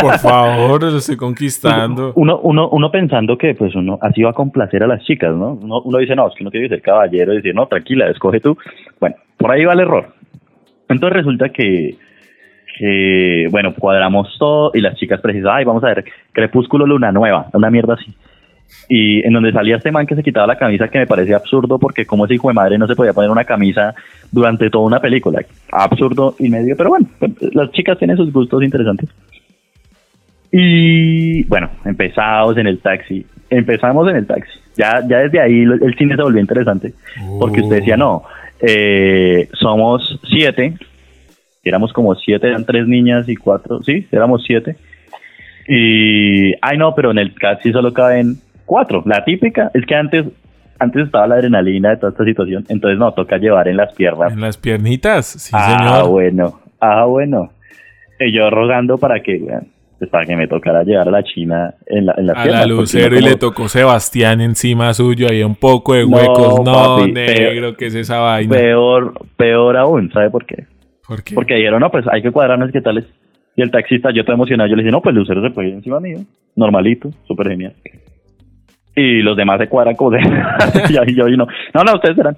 [0.00, 2.12] Por favor, lo estoy conquistando.
[2.16, 5.52] Uno, uno, uno pensando que pues uno así va a complacer a las chicas, ¿no?
[5.52, 8.40] Uno, dice, no, es que uno tiene que ser caballero y decir, no, tranquila, escoge
[8.40, 8.56] tú.
[9.00, 10.14] Bueno, por ahí va el error.
[10.88, 11.96] Entonces resulta que,
[12.78, 17.46] que bueno, cuadramos todo y las chicas precisan, ay, vamos a ver, Crepúsculo Luna Nueva,
[17.52, 18.14] una mierda así
[18.88, 21.78] y en donde salía este man que se quitaba la camisa que me parecía absurdo
[21.78, 23.94] porque como ese hijo de madre no se podía poner una camisa
[24.30, 25.42] durante toda una película.
[25.70, 27.06] Absurdo y medio, pero bueno,
[27.52, 29.08] las chicas tienen sus gustos interesantes.
[30.50, 34.58] Y bueno, empezamos en el taxi, empezamos en el taxi.
[34.76, 36.92] Ya, ya desde ahí el cine se volvió interesante
[37.38, 38.24] porque usted decía, no,
[38.60, 40.74] eh, somos siete,
[41.64, 44.76] éramos como siete, eran tres niñas y cuatro, sí, éramos siete.
[45.68, 48.36] Y, ay no, pero en el taxi solo caben
[48.72, 49.02] cuatro.
[49.04, 50.24] La típica es que antes
[50.78, 54.32] antes estaba la adrenalina de toda esta situación, entonces no, toca llevar en las piernas.
[54.32, 55.94] En las piernitas, sí, ah, señor.
[55.94, 57.52] Ah, bueno, ah, bueno.
[58.18, 59.38] Y yo rogando para que,
[59.98, 63.16] pues para que me tocara llevar a la China en la, en a la Lucero
[63.16, 66.64] y le tocó Sebastián encima suyo, ahí un poco de huecos.
[66.64, 68.56] No, negro, que es esa vaina?
[68.56, 70.64] Peor, peor aún, ¿sabe por qué?
[71.06, 71.34] ¿Por qué?
[71.34, 73.04] Porque dijeron, no, pues hay que cuadrarnos qué tal es.
[73.54, 75.74] Y el taxista, yo estoy emocionado, yo le dije, no, pues Lucero se puede ir
[75.74, 76.20] encima mío.
[76.56, 77.74] Normalito, súper genial
[78.94, 80.16] y los demás se cuadran como
[81.06, 82.36] y yo, y no, no, no, ustedes serán.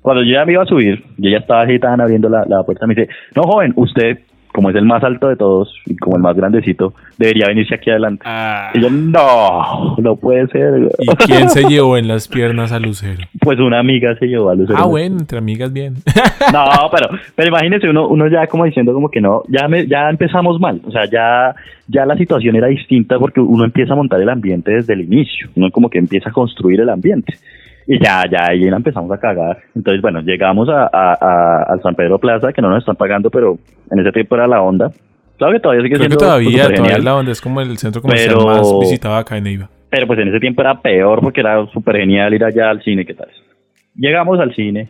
[0.00, 2.86] Cuando yo ya me iba a subir, yo ya estaba agitada abriendo la, la puerta,
[2.86, 4.18] me dice, no, joven, usted
[4.58, 7.90] como es el más alto de todos y como el más grandecito, debería venirse aquí
[7.90, 8.24] adelante.
[8.26, 8.72] Ah.
[8.74, 10.90] Y yo, no, no puede ser.
[10.98, 13.22] ¿Y quién se llevó en las piernas a Lucero?
[13.40, 14.76] Pues una amiga se llevó a Lucero.
[14.76, 15.94] Ah, bueno, entre amigas bien.
[16.52, 20.10] No, pero, pero imagínese uno, uno ya como diciendo como que no, ya me, ya
[20.10, 21.54] empezamos mal, o sea, ya,
[21.86, 25.50] ya la situación era distinta porque uno empieza a montar el ambiente desde el inicio,
[25.54, 27.34] uno como que empieza a construir el ambiente.
[27.90, 29.56] Y ya, ya ahí la empezamos a cagar.
[29.74, 33.30] Entonces, bueno, llegamos a, a, a- al San Pedro Plaza, que no nos están pagando,
[33.30, 33.56] pero
[33.90, 34.90] en ese tiempo era la onda.
[35.38, 37.40] Claro que todavía sigue Creo que siendo todavía, súper todavía genial, es la onda, es
[37.40, 39.70] como el centro comercial Pero- más visitado acá en Neiva.
[39.88, 43.06] pero pues en ese tiempo era peor porque era súper genial ir allá al cine,
[43.06, 43.28] ¿qué tal?
[43.94, 44.88] Llegamos al cine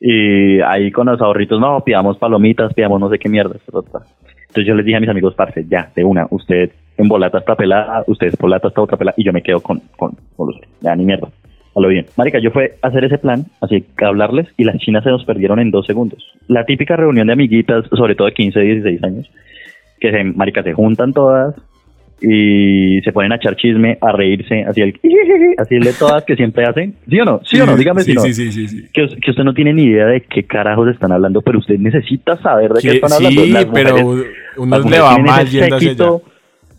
[0.00, 3.56] y ahí con los ahorritos, no, pidamos palomitas, pidamos no sé qué mierda.
[3.66, 7.54] Entonces yo les dije a mis amigos, parce, ya, de una, usted en bolata está
[7.56, 10.94] pelada, ustedes bolata está otra pelada y yo me quedo con, con, con los, ya
[10.94, 11.28] ni mierda.
[11.74, 12.06] A lo bien.
[12.16, 15.24] Marica, yo fue a hacer ese plan, así que hablarles y las chinas se nos
[15.24, 16.24] perdieron en dos segundos.
[16.48, 19.30] La típica reunión de amiguitas, sobre todo de 15, 16 años,
[20.00, 21.54] que se, marica, se juntan todas
[22.22, 24.98] y se ponen a echar chisme, a reírse, así el,
[25.58, 26.94] así el de todas que siempre hacen.
[27.08, 27.40] ¿Sí o no?
[27.44, 27.76] ¿Sí, o no?
[27.76, 28.22] Dígame sí, si no.
[28.22, 28.88] sí, sí, sí, sí.
[28.92, 32.36] Que, que usted no tiene ni idea de qué carajos están hablando, pero usted necesita
[32.42, 33.44] saber de qué están hablando.
[33.44, 33.96] sí, Las pero
[34.56, 36.10] uno le va mal yendo hacia allá.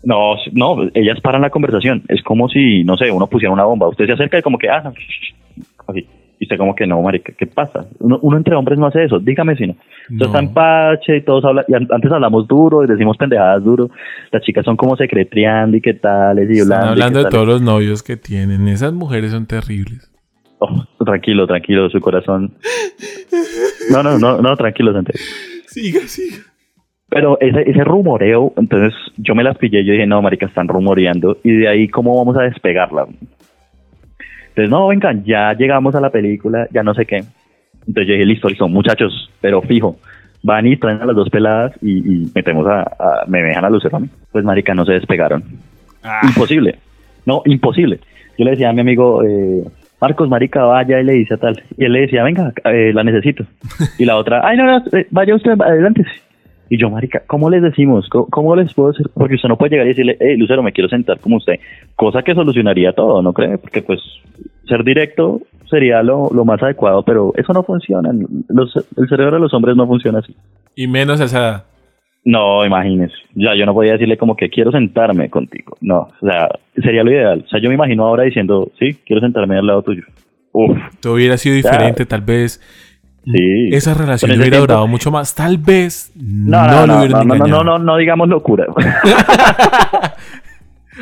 [0.04, 2.02] No, no, ellas paran la conversación.
[2.08, 3.88] Es como si, no sé, uno pusiera una bomba.
[3.88, 4.92] Usted se acerca y como que, ah, no,
[5.88, 6.06] así.
[6.40, 7.86] Y usted como que no, marica, ¿qué pasa?
[8.00, 9.20] Uno, uno entre hombres no hace eso.
[9.20, 9.74] Dígame si no.
[9.74, 10.26] Usted No.
[10.26, 13.90] está en pache y todos hablan, y an- antes hablamos duro y decimos pendejadas duro.
[14.32, 17.20] Las chicas son como secretreando y qué tal, y Están hablando.
[17.20, 17.30] y de tales.
[17.30, 18.66] todos los novios que tienen.
[18.66, 20.10] Esas mujeres son terribles.
[20.58, 22.54] Oh, tranquilo, tranquilo, su corazón.
[23.92, 25.18] No, no, no, no, tranquilo, Santiago.
[25.66, 26.38] Siga, siga.
[27.14, 31.36] Pero ese, ese rumoreo, entonces yo me las pillé, yo dije, no, marica, están rumoreando,
[31.44, 33.06] y de ahí, ¿cómo vamos a despegarla?
[34.48, 37.16] Entonces, no, vengan, ya llegamos a la película, ya no sé qué.
[37.86, 39.96] Entonces yo dije, listo, listo, muchachos, pero fijo,
[40.42, 43.70] van y traen a las dos peladas y, y metemos a, a- me dejan a
[43.70, 44.08] Lucero a mí.
[44.30, 45.42] Pues, marica, no se despegaron.
[46.02, 46.78] Ah, Imposible.
[47.26, 48.00] No, imposible.
[48.38, 49.64] Yo le decía a mi amigo, eh,
[50.00, 51.62] Marcos, marica, vaya y le dice a tal.
[51.76, 53.44] Y él le decía, venga, eh, la necesito.
[53.98, 56.04] Y la otra, ay, no, no, eh, vaya usted, adelante.
[56.74, 58.08] Y yo, marica, ¿cómo les decimos?
[58.08, 59.06] ¿Cómo, cómo les puedo decir?
[59.12, 61.56] Porque usted no puede llegar y decirle, hey, Lucero, me quiero sentar como usted.
[61.96, 63.58] Cosa que solucionaría todo, ¿no cree?
[63.58, 64.00] Porque, pues,
[64.66, 68.10] ser directo sería lo, lo más adecuado, pero eso no funciona.
[68.48, 70.34] Los- el cerebro de los hombres no funciona así.
[70.74, 71.64] y menos a esa edad.
[72.24, 73.16] No, imagínese.
[73.34, 75.76] Ya yo no podía decirle como que quiero sentarme contigo.
[75.82, 76.48] No, o sea,
[76.82, 77.42] sería lo ideal.
[77.44, 80.04] O sea, yo me imagino ahora diciendo, sí, quiero sentarme al lado tuyo.
[80.52, 82.60] Uf, Todo hubiera sido diferente, tal vez.
[83.24, 83.68] Sí.
[83.72, 85.34] Esa relación hubiera tiempo- durado mucho más.
[85.34, 88.66] Tal vez No, no, no, lo no, hubieran no, no, no, no, no digamos locura.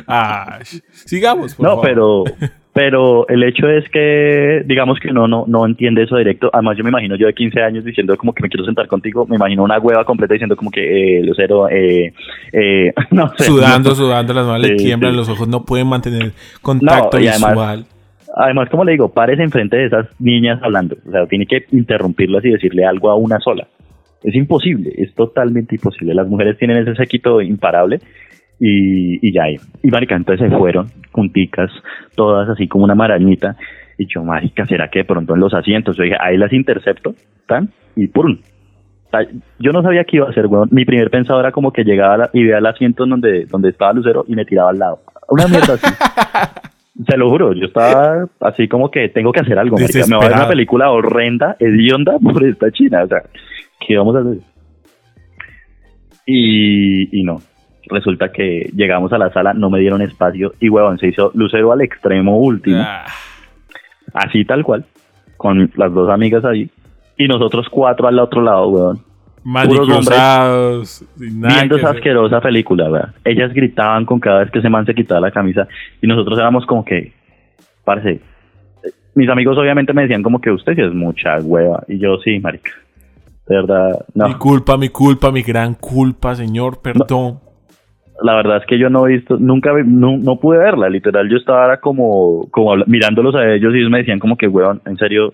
[0.06, 0.60] Ah,
[1.04, 1.84] sigamos, por no, favor.
[1.84, 2.24] pero,
[2.72, 6.48] pero el hecho es que, digamos que uno no, no entiende eso directo.
[6.52, 9.26] Además, yo me imagino yo de 15 años diciendo como que me quiero sentar contigo.
[9.26, 12.12] Me imagino una hueva completa diciendo como que, eh, Lucero, eh,
[12.52, 13.44] eh, no sé.
[13.44, 13.94] Sudando, no.
[13.96, 14.94] sudando, las manos le sí.
[14.96, 17.86] los ojos no pueden mantener contacto No, y además- visual.
[18.36, 20.96] Además, como le digo, párese enfrente de esas niñas hablando.
[21.06, 23.66] O sea, tiene que interrumpirlas y decirle algo a una sola.
[24.22, 26.14] Es imposible, es totalmente imposible.
[26.14, 28.00] Las mujeres tienen ese séquito imparable
[28.58, 29.48] y, y ya.
[29.48, 31.70] Y marica, entonces se fueron junticas,
[32.14, 33.56] todas así como una marañita.
[33.98, 35.96] Y yo, marica, ¿será que de pronto en los asientos?
[35.96, 37.14] Yo dije, ahí las intercepto,
[37.46, 38.38] tan, y ¡pum!
[39.58, 40.68] Yo no sabía qué iba a hacer, weón.
[40.70, 43.92] Mi primer pensado era como que llegaba y veía el asiento en donde, donde estaba
[43.92, 45.00] Lucero y me tiraba al lado.
[45.28, 45.86] Una mierda así.
[47.08, 49.76] Se lo juro, yo estaba así como que tengo que hacer algo.
[49.76, 50.06] marica.
[50.06, 53.04] Me va a ver una película horrenda, hedionda por esta china.
[53.04, 53.22] O sea,
[53.86, 54.38] ¿qué vamos a hacer?
[56.26, 57.38] Y, y no.
[57.88, 61.72] Resulta que llegamos a la sala, no me dieron espacio y, huevón, se hizo Lucero
[61.72, 63.06] al extremo último, Ah,
[64.14, 64.84] así tal cual,
[65.36, 66.70] con las dos amigas ahí.
[67.16, 69.00] Y nosotros cuatro al otro lado, huevón.
[69.44, 73.14] Manicrosados, viendo esa asquerosa película, ¿verdad?
[73.24, 75.66] Ellas gritaban con cada vez que ese man se quitaba la camisa
[76.02, 77.12] y nosotros éramos como que,
[77.84, 78.20] parce, eh,
[79.14, 82.38] mis amigos obviamente me decían como que usted sí es mucha hueva y yo sí,
[82.38, 82.72] marica.
[83.48, 84.28] De verdad, no.
[84.28, 87.40] Mi culpa, mi culpa, mi gran culpa, señor, perdón.
[88.22, 91.28] La verdad es que yo no he visto, nunca, no, no pude verla, literal.
[91.28, 94.98] Yo estaba como, como mirándolos a ellos y ellos me decían como que, weón, en
[94.98, 95.32] serio,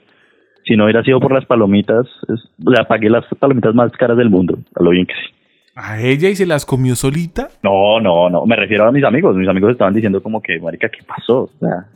[0.66, 4.30] si no hubiera sido por las palomitas, es- sea, pagué las palomitas más caras del
[4.30, 5.32] mundo, a lo bien que sí.
[5.78, 7.48] A ella y se las comió solita.
[7.62, 9.36] No, no, no, me refiero a mis amigos.
[9.36, 11.42] Mis amigos estaban diciendo como que, marica, ¿qué pasó?
[11.42, 11.86] O sea,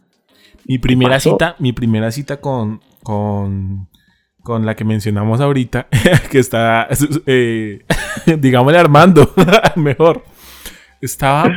[0.67, 1.31] Mi primera pasó?
[1.31, 3.89] cita, mi primera cita con, con,
[4.43, 5.87] con la que mencionamos ahorita,
[6.31, 6.89] que está,
[7.27, 7.81] eh,
[8.39, 9.31] digámosle Armando,
[9.77, 10.25] mejor.
[11.01, 11.51] Estaba,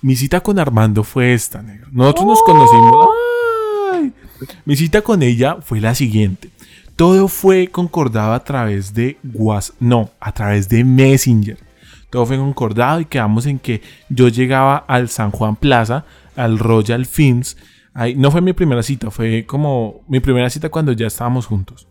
[0.00, 1.88] mi cita con Armando fue esta, negro.
[1.92, 3.06] Nosotros nos conocimos.
[4.64, 6.50] Mi cita con ella fue la siguiente.
[6.96, 11.58] Todo fue concordado a través de WhatsApp, no, a través de Messenger.
[12.10, 16.04] todo fue concordado y quedamos en que yo llegaba al San Juan Plaza,
[16.36, 17.56] al Royal Films.
[17.92, 21.86] Ahí, no fue mi primera cita, fue como mi primera cita cuando ya estábamos juntos.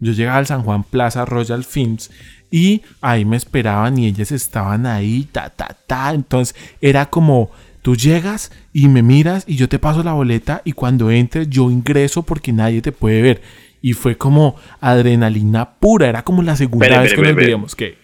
[0.00, 2.10] Yo llegaba al San Juan Plaza Royal Films
[2.50, 6.12] y ahí me esperaban y ellas estaban ahí, ta, ta, ta.
[6.12, 7.50] Entonces era como,
[7.82, 11.70] tú llegas y me miras y yo te paso la boleta y cuando entres yo
[11.70, 13.40] ingreso porque nadie te puede ver.
[13.82, 17.74] Y fue como adrenalina pura, era como la segunda vez que nos veíamos.
[17.74, 17.94] que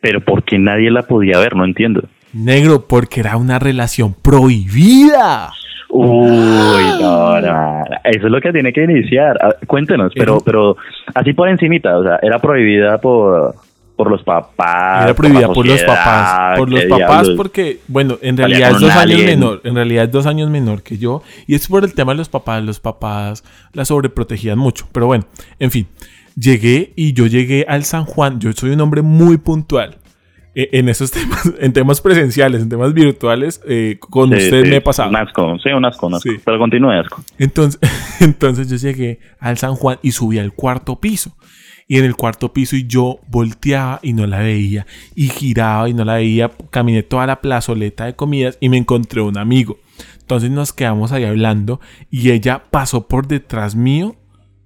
[0.00, 1.56] Pero ¿por qué nadie la podía ver?
[1.56, 2.02] No entiendo.
[2.32, 5.50] Negro, porque era una relación prohibida.
[5.90, 9.36] Uy, no, no, eso es lo que tiene que iniciar.
[9.40, 10.76] Ah, cuéntenos, pero, pero
[11.14, 13.54] así por encimita, o sea, era prohibida por,
[13.98, 15.04] por los papás.
[15.04, 16.56] Era prohibida por, los papás.
[16.56, 19.60] Por los papás porque, bueno, en realidad es dos años menor.
[19.64, 21.20] En realidad es dos años menor que yo.
[21.48, 22.62] Y es por el tema de los papás.
[22.62, 24.86] Los papás la sobreprotegían mucho.
[24.92, 25.24] Pero bueno,
[25.58, 25.88] en fin.
[26.36, 28.38] Llegué y yo llegué al San Juan.
[28.38, 29.98] Yo soy un hombre muy puntual.
[30.54, 34.80] E, en esos temas, en temas presenciales, en temas virtuales, eh, con usted me he
[34.80, 35.08] pasado.
[35.08, 36.30] Un asco, sí, un asco, un asco.
[36.44, 37.20] Pero continúe, asco.
[37.36, 37.80] Entonces,
[38.20, 41.36] entonces yo llegué al San Juan y subí al cuarto piso
[41.88, 45.94] y en el cuarto piso y yo volteaba y no la veía y giraba y
[45.94, 49.78] no la veía, caminé toda la plazoleta de comidas y me encontré un amigo.
[50.20, 54.16] Entonces nos quedamos ahí hablando y ella pasó por detrás mío,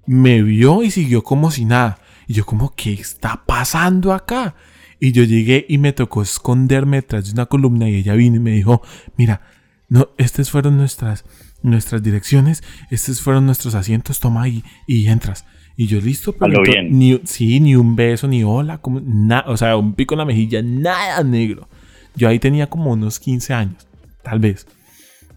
[0.04, 2.00] me vio y siguió como si nada.
[2.26, 4.56] Y yo como, ¿qué está pasando acá?
[4.98, 8.40] Y yo llegué y me tocó esconderme detrás de una columna y ella vino y
[8.40, 8.82] me dijo,
[9.16, 9.42] mira,
[9.88, 11.24] no, estas fueron nuestras,
[11.62, 15.44] nuestras direcciones, estos fueron nuestros asientos, toma ahí y entras.
[15.76, 19.76] Y yo listo, pero Ni, sí, ni un beso, ni hola, como nada, o sea,
[19.76, 21.68] un pico en la mejilla, nada negro.
[22.14, 23.86] Yo ahí tenía como unos 15 años,
[24.22, 24.66] tal vez.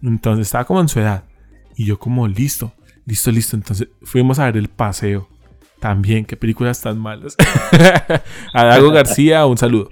[0.03, 1.23] Entonces estaba como en su edad.
[1.75, 2.73] Y yo como listo,
[3.05, 3.55] listo, listo.
[3.55, 5.29] Entonces fuimos a ver el paseo.
[5.79, 7.35] También, qué películas tan malas.
[8.53, 9.87] a Dago García, un saludo.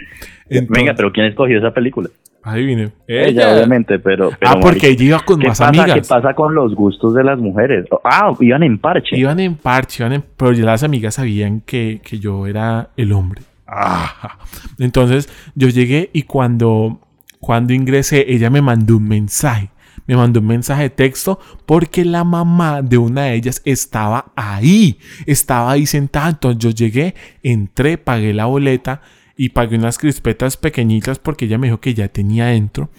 [0.49, 2.10] Venga, pero ¿quién escogió esa película?
[2.43, 2.91] Adivine.
[3.08, 5.93] Ella, obviamente, pero, Ah, porque ella iba con más amigas.
[5.93, 7.86] ¿Qué pasa con los gustos de las mujeres?
[8.03, 9.17] Ah, iban en parche.
[9.17, 10.23] Iban en parche, iban en...
[10.36, 13.41] pero ya las amigas sabían que, que yo era el hombre.
[13.65, 14.38] Ah.
[14.77, 16.99] Entonces yo llegué y cuando,
[17.39, 19.69] cuando ingresé, ella me mandó un mensaje.
[20.06, 24.97] Me mandó un mensaje de texto porque la mamá de una de ellas estaba ahí.
[25.25, 26.27] Estaba ahí sentada.
[26.29, 29.01] Entonces yo llegué, entré, pagué la boleta
[29.36, 32.89] y pagué unas crispetas pequeñitas porque ella me dijo que ya tenía dentro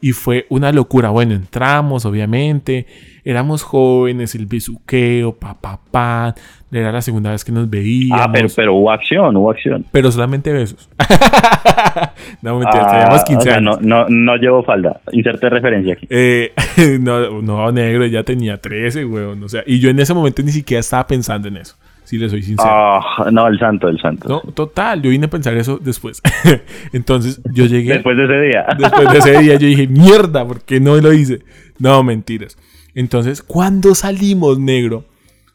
[0.00, 1.10] y fue una locura.
[1.10, 2.86] Bueno, entramos, obviamente,
[3.24, 6.34] éramos jóvenes, el besuqueo, papá, pa,
[6.72, 8.26] era la segunda vez que nos veíamos.
[8.26, 9.84] Ah, pero, pero hubo acción, hubo acción.
[9.92, 10.88] Pero solamente besos.
[12.42, 13.80] no, mentira, teníamos 15 ah, años.
[13.82, 16.06] No, no, no llevo falda, inserte referencia aquí.
[16.08, 16.52] Eh,
[17.00, 20.52] no, no, negro, ya tenía 13, weón, o sea, y yo en ese momento ni
[20.52, 22.68] siquiera estaba pensando en eso si le soy sincero.
[22.70, 24.28] Ah, no, el santo, el santo.
[24.28, 26.20] No, total, yo vine a pensar eso después.
[26.92, 27.94] Entonces yo llegué.
[27.94, 28.66] Después de ese día.
[28.78, 31.40] Después de ese día yo dije, mierda, ¿por qué no lo hice?
[31.78, 32.58] No, mentiras.
[32.94, 35.04] Entonces, cuando salimos, negro,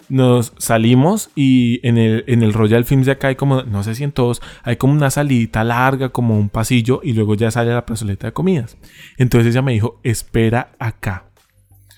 [0.09, 3.95] nos salimos y en el, en el Royal Films de acá hay como, no sé
[3.95, 7.73] si en todos, hay como una salidita larga, como un pasillo, y luego ya sale
[7.73, 8.77] la plazoleta de comidas.
[9.17, 11.25] Entonces ella me dijo, espera acá.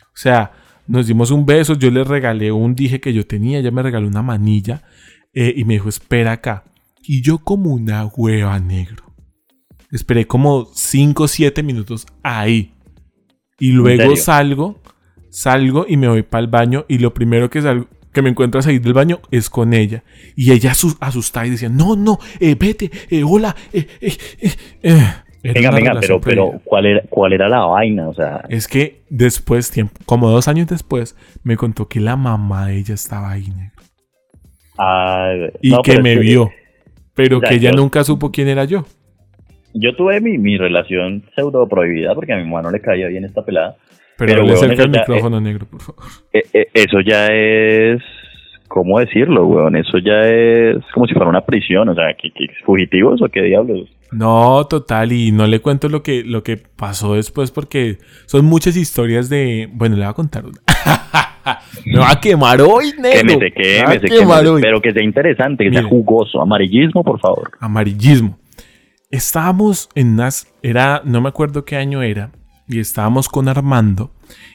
[0.02, 0.52] O sea,
[0.90, 4.08] nos dimos un beso, yo le regalé un dije que yo tenía, ella me regaló
[4.08, 4.82] una manilla
[5.34, 6.64] eh, y me dijo, espera acá.
[7.04, 9.14] Y yo como una hueva negro.
[9.92, 12.74] Esperé como 5 o 7 minutos ahí.
[13.60, 14.82] Y luego salgo,
[15.30, 18.58] salgo y me voy para el baño y lo primero que salgo, que me encuentro
[18.58, 20.04] a salir del baño es con ella.
[20.36, 24.18] Y ella asustada y decía, no, no, eh, vete, eh, hola, eh, eh,
[24.82, 28.08] eh venga, venga, pero, pero ¿cuál, era, ¿cuál era la vaina?
[28.10, 28.44] O sea...
[28.50, 32.94] Es que después, tiempo, como dos años después, me contó que la mamá de ella
[32.94, 33.84] estaba ahí, negro.
[34.78, 36.50] Ah, y que me vio,
[37.14, 38.86] pero que ella nunca supo quién era yo.
[39.74, 43.26] Yo tuve mi, mi relación pseudo prohibida porque a mi mamá no le caía bien
[43.26, 43.76] esta pelada.
[44.18, 46.04] Pero, pero le acerca el micrófono negro, por favor.
[46.34, 48.02] Eh, eh, eso ya es
[48.70, 49.76] ¿cómo decirlo, weón?
[49.76, 52.32] Eso ya es como si fuera una prisión, o sea, ¿qué,
[52.66, 53.90] fugitivos o qué diablos?
[54.12, 58.78] No, total, y no le cuento lo que, lo que pasó después porque son muchas
[58.78, 59.70] historias de...
[59.74, 60.60] Bueno, le voy a contar una.
[61.86, 63.40] Me va a quemar hoy, negro.
[63.40, 64.62] Quémese, quémese, quémese, hoy.
[64.62, 66.42] Pero que sea interesante, que sea jugoso.
[66.42, 67.52] Amarillismo, por favor.
[67.60, 68.38] Amarillismo.
[69.10, 70.54] Estábamos en unas...
[70.62, 71.02] Era...
[71.06, 72.32] No me acuerdo qué año era.
[72.68, 74.12] Y estábamos con Armando.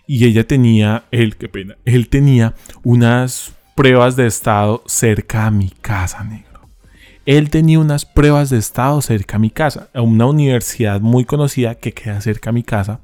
[0.06, 1.04] Y ella tenía...
[1.10, 1.76] Él, qué pena.
[1.84, 6.68] Él tenía unas pruebas de estado cerca a mi casa, negro.
[7.26, 11.74] Él tenía unas pruebas de estado cerca a mi casa, a una universidad muy conocida
[11.74, 13.00] que queda cerca a mi casa.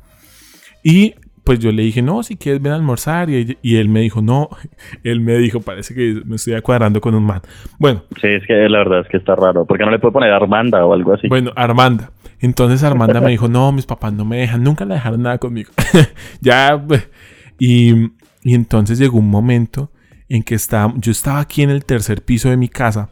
[0.82, 3.30] Y pues yo le dije, no, si quieres ven a almorzar.
[3.30, 4.50] Y, él me dijo, no.
[5.04, 7.40] Él me dijo, parece que me estoy cuadrando con un man.
[7.78, 8.04] Bueno.
[8.20, 9.64] Sí, es que la verdad es que está raro.
[9.64, 11.28] porque no le puedo poner Armanda o algo así?
[11.28, 12.10] Bueno, Armanda.
[12.40, 15.72] Entonces Armanda me dijo, no, mis papás no me dejan, nunca le dejaron nada conmigo.
[16.40, 17.10] ya, pues,
[17.58, 18.12] y,
[18.42, 19.90] y, entonces llegó un momento
[20.30, 23.10] en que estaba, yo estaba aquí en el tercer piso de mi casa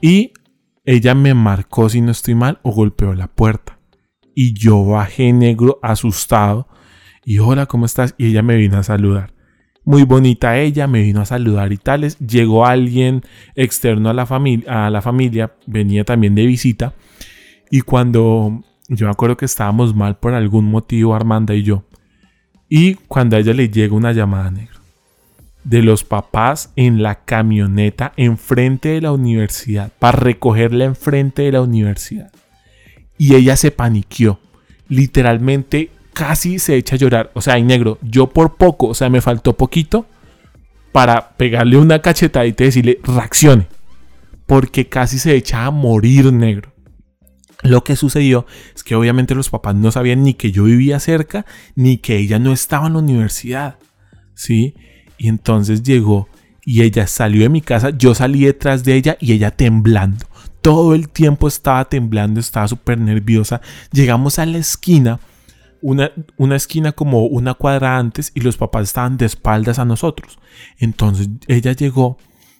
[0.00, 0.32] y
[0.84, 3.78] ella me marcó, si no estoy mal, o golpeó la puerta.
[4.34, 6.68] Y yo bajé negro, asustado,
[7.24, 8.14] y hola, ¿cómo estás?
[8.18, 9.32] Y ella me vino a saludar.
[9.84, 12.18] Muy bonita ella, me vino a saludar y tales.
[12.18, 13.22] Llegó alguien
[13.54, 16.94] externo a la, familia, a la familia, venía también de visita.
[17.70, 21.84] Y cuando yo me acuerdo que estábamos mal por algún motivo, Armanda y yo.
[22.68, 24.71] Y cuando a ella le llega una llamada negra
[25.64, 31.62] de los papás en la camioneta enfrente de la universidad, para recogerla enfrente de la
[31.62, 32.32] universidad.
[33.18, 34.40] Y ella se paniqueó.
[34.88, 37.30] Literalmente casi se echa a llorar.
[37.34, 40.06] O sea, en negro, yo por poco, o sea, me faltó poquito
[40.90, 43.66] para pegarle una cachetadita y decirle, reaccione.
[44.46, 46.72] Porque casi se echa a morir negro.
[47.62, 48.44] Lo que sucedió
[48.74, 51.46] es que obviamente los papás no sabían ni que yo vivía cerca,
[51.76, 53.78] ni que ella no estaba en la universidad.
[54.34, 54.74] ¿Sí?
[55.22, 56.28] Y entonces llegó
[56.64, 60.26] y ella salió de mi casa, yo salí detrás de ella y ella temblando.
[60.62, 63.60] Todo el tiempo estaba temblando, estaba súper nerviosa.
[63.92, 65.20] Llegamos a la esquina
[65.80, 70.40] una, una, esquina como una cuadra antes y los papás estaban de espaldas a nosotros.
[70.78, 72.18] Entonces ella llegó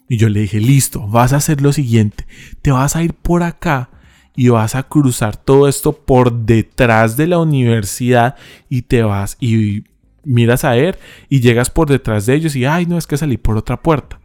[0.08, 2.28] y yo le dije, listo, vas a hacer lo siguiente,
[2.62, 3.90] te vas a ir por acá
[4.36, 8.36] y vas a cruzar todo esto por detrás de la universidad
[8.68, 9.82] y te vas y
[10.25, 10.99] miras a ver
[11.29, 14.20] y llegas por detrás de ellos y, ay, no es que salí por otra puerta.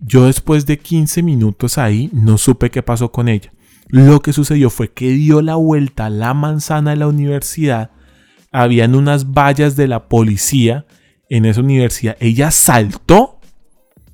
[0.00, 3.52] Yo después de 15 minutos ahí no supe qué pasó con ella.
[3.88, 7.90] Lo que sucedió fue que dio la vuelta a la manzana de la universidad.
[8.52, 10.86] Habían unas vallas de la policía
[11.28, 12.16] en esa universidad.
[12.20, 13.40] Ella saltó,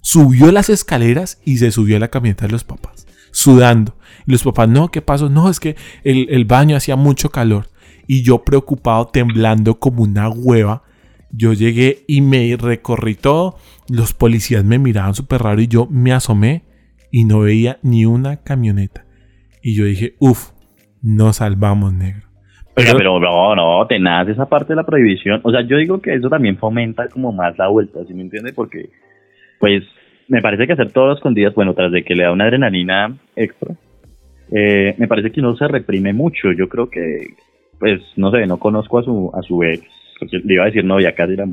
[0.00, 3.96] subió las escaleras y se subió a la camioneta de los papás, sudando.
[4.26, 5.28] Y los papás, no, ¿qué pasó?
[5.28, 7.68] No, es que el baño hacía mucho calor.
[8.06, 10.82] Y yo preocupado, temblando como una hueva,
[11.30, 13.56] yo llegué y me recorrí todo.
[13.88, 16.62] Los policías me miraban súper raro y yo me asomé
[17.10, 19.04] y no veía ni una camioneta.
[19.62, 20.50] Y yo dije, uff,
[21.02, 22.26] nos salvamos, negro.
[22.74, 25.40] Pero, pero no, no, tenaz esa parte de la prohibición.
[25.44, 28.52] O sea, yo digo que eso también fomenta como más la vuelta, ¿sí me entiende?
[28.52, 28.90] Porque,
[29.58, 29.82] pues,
[30.28, 33.16] me parece que hacer todos los escondidas, bueno, tras de que le da una adrenalina
[33.34, 33.74] extra,
[34.52, 36.52] eh, me parece que uno se reprime mucho.
[36.52, 37.34] Yo creo que,
[37.78, 39.82] pues, no sé, no conozco a su, a su ex,
[40.30, 41.46] le iba a decir novia, casi la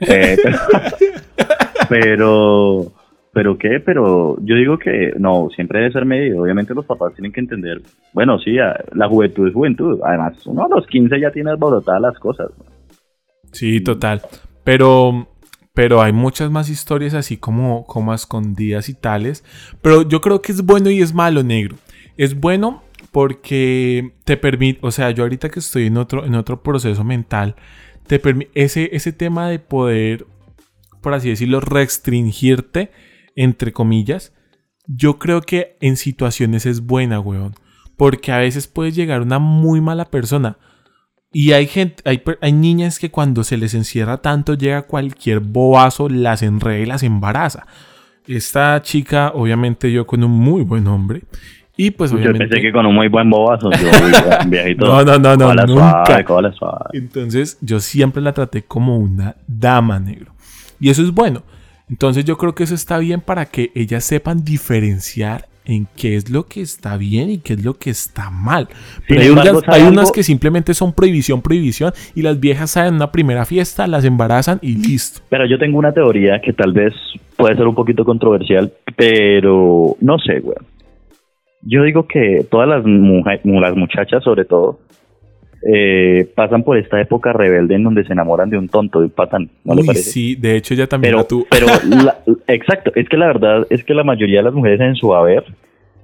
[0.00, 0.36] eh,
[1.88, 2.92] pero
[3.32, 6.42] pero qué, pero yo digo que no, siempre debe ser medio.
[6.42, 7.80] Obviamente los papás tienen que entender,
[8.12, 10.00] bueno, sí, la juventud es juventud.
[10.02, 12.48] Además, uno a los 15 ya tiene alborotadas las cosas.
[13.52, 14.22] Sí, total.
[14.64, 15.28] Pero,
[15.72, 19.44] pero hay muchas más historias así como, como escondidas y tales.
[19.82, 21.76] Pero yo creo que es bueno y es malo, negro.
[22.16, 22.82] Es bueno
[23.12, 27.56] porque te permite, o sea, yo ahorita que estoy en otro, en otro proceso mental,
[28.06, 28.20] te
[28.54, 30.26] ese, ese tema de poder,
[31.02, 32.90] por así decirlo, restringirte
[33.36, 34.32] entre comillas,
[34.88, 37.54] yo creo que en situaciones es buena, weón.
[37.96, 40.58] Porque a veces puede llegar una muy mala persona.
[41.30, 46.08] Y hay gente, hay, hay, niñas que cuando se les encierra tanto llega cualquier bobazo,
[46.08, 47.66] las enreda y las embaraza.
[48.26, 51.22] Esta chica, obviamente yo con un muy buen hombre.
[51.80, 52.40] Y pues obviamente...
[52.40, 53.70] Yo pensé que con un muy buen bobazo.
[54.78, 56.24] no, no, no, no, nunca.
[56.92, 60.32] Entonces yo siempre la traté como una dama negro.
[60.80, 61.44] Y eso es bueno.
[61.88, 66.30] Entonces yo creo que eso está bien para que ellas sepan diferenciar en qué es
[66.30, 68.66] lo que está bien y qué es lo que está mal.
[69.06, 73.86] Pero hay, unas, que simplemente son prohibición, prohibición y las viejas salen una primera fiesta,
[73.86, 75.20] las embarazan y listo.
[75.28, 76.92] Pero yo tengo una teoría que tal vez
[77.36, 80.56] puede ser un poquito controversial, pero no sé, güey.
[81.62, 84.78] Yo digo que todas las, las muchachas, sobre todo,
[85.66, 89.10] eh, pasan por esta época rebelde en donde se enamoran de un tonto, de un
[89.10, 89.50] patán.
[89.64, 91.46] ¿no Uy, sí, de hecho ya también pero, tú.
[91.50, 91.66] Pero
[92.46, 95.44] exacto, es que la verdad es que la mayoría de las mujeres en su haber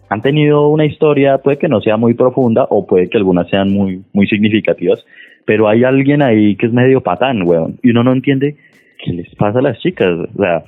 [0.09, 3.73] han tenido una historia, puede que no sea muy profunda o puede que algunas sean
[3.73, 5.05] muy, muy significativas,
[5.47, 8.57] pero hay alguien ahí que es medio patán, weón, y uno no entiende
[9.05, 10.11] qué les pasa a las chicas.
[10.35, 10.65] O sea,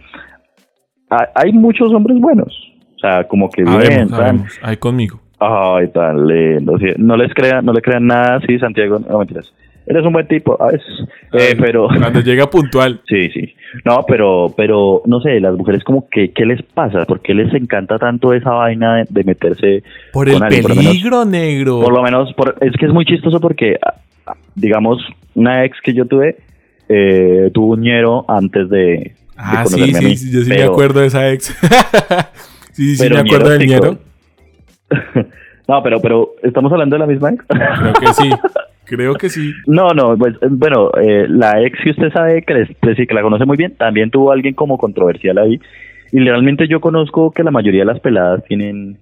[1.34, 2.65] hay muchos hombres buenos,
[3.06, 4.08] sea, como que bien,
[4.62, 5.20] Ahí conmigo.
[5.38, 6.78] Ay, tan lindo.
[6.98, 9.52] no les crean, no le crean nada, sí, Santiago, no mentiras.
[9.88, 11.06] Eres un buen tipo, a veces.
[11.32, 13.00] Eh, pero cuando llega puntual.
[13.06, 13.54] Sí, sí.
[13.84, 17.04] No, pero pero no sé, las mujeres como que qué les pasa?
[17.04, 21.80] ¿Por qué les encanta tanto esa vaina de, meterse por el peligro negro?
[21.80, 23.78] Por lo menos es que es muy chistoso porque
[24.56, 24.98] digamos
[25.34, 26.36] una ex que yo tuve
[26.88, 31.30] eh, tuvo un ñero antes de, Ah, sí, sí, yo sí me acuerdo de esa
[31.30, 31.54] ex.
[32.76, 33.98] sí, sí, me acuerdo del ñero
[35.68, 37.44] No, pero, pero, ¿estamos hablando de la misma ex?
[37.48, 38.30] Creo que sí.
[38.84, 39.52] Creo que sí.
[39.66, 42.68] No, no, pues, bueno, eh, la ex que usted sabe que,
[43.06, 45.60] que la conoce muy bien, también tuvo alguien como controversial ahí.
[46.12, 48.98] Y realmente yo conozco que la mayoría de las peladas tienen,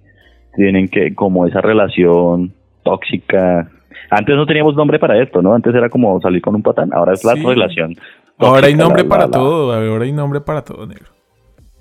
[0.55, 2.51] tienen que, como esa relación
[2.83, 3.69] tóxica.
[4.09, 5.53] Antes no teníamos nombre para esto, ¿no?
[5.53, 7.95] Antes era como salir con un patán, ahora es la relación.
[8.39, 11.14] ahora hay nombre para todo, ahora hay nombre para todo, negro.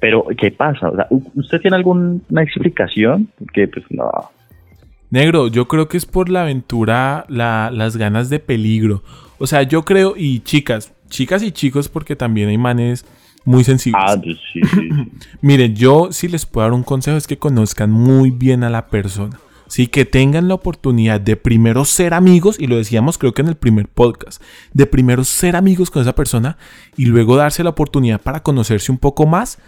[0.04, 0.90] Pero, ¿qué pasa?
[0.90, 3.26] O sea, ¿Usted tiene alguna explicación?
[3.54, 4.10] Que, pues, no.
[5.08, 9.02] Negro, yo creo que es por la aventura, la, las ganas de peligro.
[9.38, 13.06] O sea, yo creo, y chicas, chicas y chicos, porque también hay manes
[13.46, 14.04] muy sensibles.
[14.06, 14.90] Ah, pues sí, sí.
[15.40, 18.88] Miren, yo si les puedo dar un consejo es que conozcan muy bien a la
[18.88, 19.40] persona.
[19.68, 23.48] Sí, que tengan la oportunidad de primero ser amigos, y lo decíamos creo que en
[23.48, 24.42] el primer podcast,
[24.74, 26.58] de primero ser amigos con esa persona
[26.94, 29.58] y luego darse la oportunidad para conocerse un poco más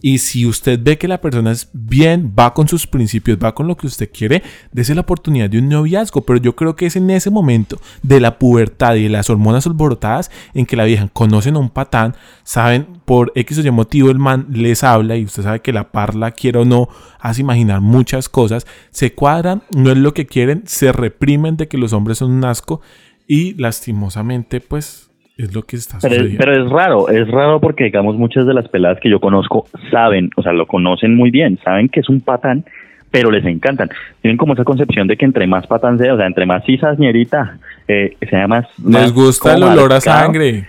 [0.00, 3.66] y si usted ve que la persona es bien, va con sus principios, va con
[3.66, 6.20] lo que usted quiere, dése la oportunidad de un noviazgo.
[6.22, 9.66] Pero yo creo que es en ese momento de la pubertad y de las hormonas
[9.66, 14.10] alborotadas en que la vieja conocen a un patán, saben por X o Y motivo
[14.10, 16.88] el man les habla y usted sabe que la parla, quiere o no,
[17.18, 21.78] hace imaginar muchas cosas, se cuadran, no es lo que quieren, se reprimen de que
[21.78, 22.80] los hombres son un asco
[23.26, 26.36] y lastimosamente pues es lo que está sucediendo.
[26.38, 30.30] Pero, es raro, es raro porque, digamos, muchas de las peladas que yo conozco saben,
[30.36, 32.64] o sea, lo conocen muy bien, saben que es un patán,
[33.10, 33.90] pero les encantan.
[34.22, 36.98] Tienen como esa concepción de que entre más patán sea, o sea, entre más cisas,
[36.98, 37.58] ñerita,
[37.88, 38.66] eh, sea más...
[38.84, 40.68] Les gusta el olor a sangre.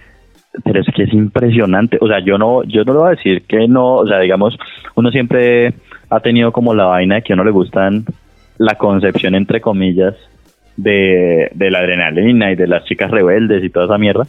[0.64, 3.44] Pero es que es impresionante, o sea, yo no, yo no lo voy a decir
[3.44, 4.58] que no, o sea, digamos,
[4.96, 5.74] uno siempre
[6.10, 8.06] ha tenido como la vaina de que a uno le gustan
[8.58, 10.16] la concepción, entre comillas,
[10.78, 14.28] de, de la adrenalina y de las chicas rebeldes y toda esa mierda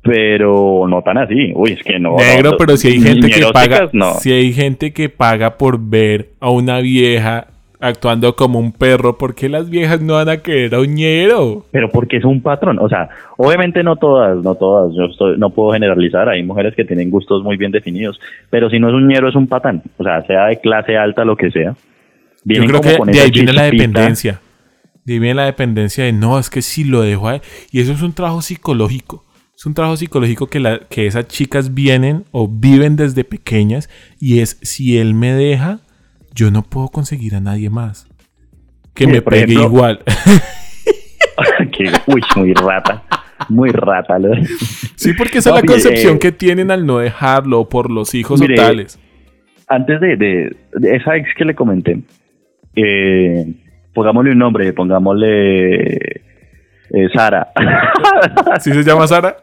[0.00, 1.52] pero no tan así.
[1.54, 2.16] Uy, es que no.
[2.16, 6.50] Negro, pero si hay gente que paga, si hay gente que paga por ver a
[6.50, 7.48] una vieja
[7.80, 11.66] actuando como un perro, ¿por qué las viejas no van a querer a un ñero?
[11.70, 15.50] Pero porque es un patrón, o sea, obviamente no todas, no todas, yo estoy, no
[15.50, 18.18] puedo generalizar, hay mujeres que tienen gustos muy bien definidos,
[18.50, 21.24] pero si no es un ñero es un patán, o sea, sea de clase alta,
[21.24, 21.74] lo que sea.
[22.44, 24.40] yo creo que de ahí viene la dependencia,
[25.08, 27.40] de ahí viene la dependencia de, no, es que si lo dejo ahí,
[27.72, 29.24] y eso es un trabajo psicológico,
[29.56, 33.88] es un trabajo psicológico que, la, que esas chicas vienen o viven desde pequeñas
[34.20, 35.80] y es si él me deja,
[36.34, 38.06] yo no puedo conseguir a nadie más.
[38.94, 40.00] Que me pegue igual.
[42.06, 43.02] uy, muy rata.
[43.48, 44.18] Muy rata.
[44.96, 48.42] Sí, porque esa es la concepción eh, que tienen al no dejarlo por los hijos
[48.42, 49.00] o tales.
[49.68, 52.00] Antes de, de, esa ex que le comenté,
[52.76, 53.54] eh,
[53.98, 57.48] pongámosle un nombre, pongámosle eh, Sara.
[58.60, 59.36] ¿Sí se llama Sara?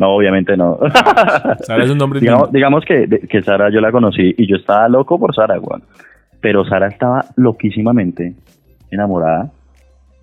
[0.00, 0.80] No, obviamente no.
[1.60, 4.88] Sara es un nombre digamos, digamos que, que Sara yo la conocí y yo estaba
[4.88, 5.82] loco por Sara, Juan.
[6.40, 8.34] Pero Sara estaba loquísimamente
[8.90, 9.52] enamorada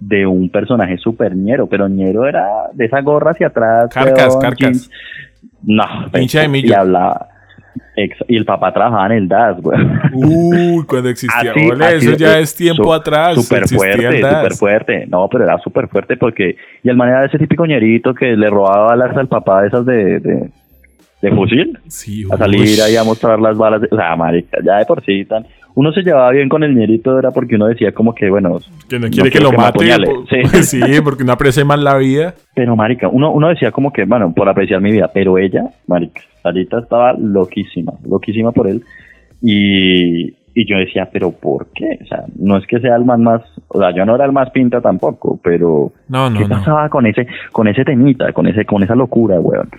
[0.01, 3.89] de un personaje súper ñero, pero ñero era de esa gorra hacia atrás.
[3.93, 4.89] Carcas, carcas.
[5.63, 7.30] No, pinche de Y hablaba,
[8.28, 9.80] y el papá trabajaba en el DAS, güey.
[10.13, 11.53] Uy, cuando existía.
[11.91, 13.36] eso ya es tiempo atrás.
[13.36, 15.05] Súper fuerte, súper fuerte.
[15.07, 16.55] No, pero era súper fuerte porque.
[16.84, 19.86] Y el manera de ese típico ñerito que le robaba balas al papá de esas
[19.86, 20.19] de.
[20.19, 21.78] de, fusil.
[21.88, 23.82] Sí, a salir ahí a mostrar las balas.
[23.89, 25.45] o sea, marica, ya de por sí tan.
[25.76, 28.59] Uno se llevaba bien con el ñerito, era porque uno decía como que, bueno.
[28.89, 29.86] Que no quiere que lo mate.
[30.30, 30.63] sí.
[30.63, 32.34] sí, porque no aprecia más la vida.
[32.53, 35.09] Pero, marica, uno, uno decía como que, bueno, por apreciar mi vida.
[35.13, 38.84] Pero ella, marica Sarita estaba loquísima, loquísima por él.
[39.41, 41.99] Y, y yo decía, pero ¿por qué?
[42.03, 44.32] O sea, no es que sea el más más, o sea, yo no era el
[44.32, 48.65] más pinta tampoco, pero no, no, ¿qué pasaba con ese, con ese temita, con ese,
[48.65, 49.69] con esa locura, weón?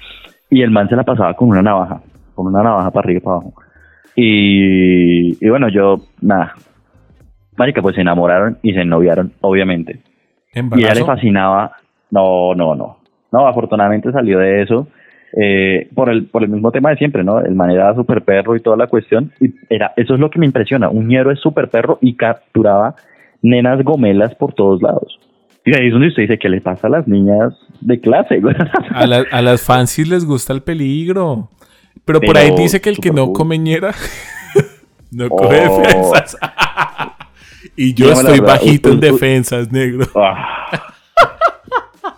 [0.50, 2.00] Y el man se la pasaba con una navaja,
[2.34, 3.54] con una navaja para arriba y para abajo.
[4.14, 6.54] Y, y bueno, yo, nada,
[7.56, 10.00] marica, pues se enamoraron y se ennoviaron, obviamente.
[10.54, 11.72] Y ella le fascinaba,
[12.10, 12.98] no, no, no,
[13.30, 14.86] no, afortunadamente salió de eso
[15.34, 17.40] eh, por el por el mismo tema de siempre, ¿no?
[17.40, 19.32] El manera super perro y toda la cuestión.
[19.40, 20.90] Y era eso es lo que me impresiona.
[20.90, 22.96] Un ñero es super perro y capturaba
[23.40, 25.18] nenas gomelas por todos lados.
[25.64, 28.42] Y ahí es donde usted dice, ¿qué le pasa a las niñas de clase?
[28.90, 31.48] a, a las fancies les gusta el peligro.
[32.04, 33.94] Pero, por ahí dice que el que no come ñera
[35.10, 35.78] no coge oh.
[35.78, 36.36] defensas.
[37.76, 40.06] y yo estoy bajito en defensas, negro.
[40.14, 40.92] Ah.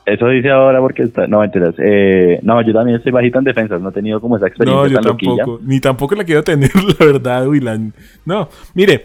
[0.06, 1.26] Eso dice ahora porque está.
[1.26, 1.74] No, mentiras.
[1.78, 3.80] Eh, no, yo también estoy bajito en defensas.
[3.80, 4.82] No he tenido como esa experiencia.
[4.82, 5.60] No, yo tampoco.
[5.62, 7.94] Ni tampoco la quiero tener, la verdad, Wilan.
[8.24, 9.04] No, mire.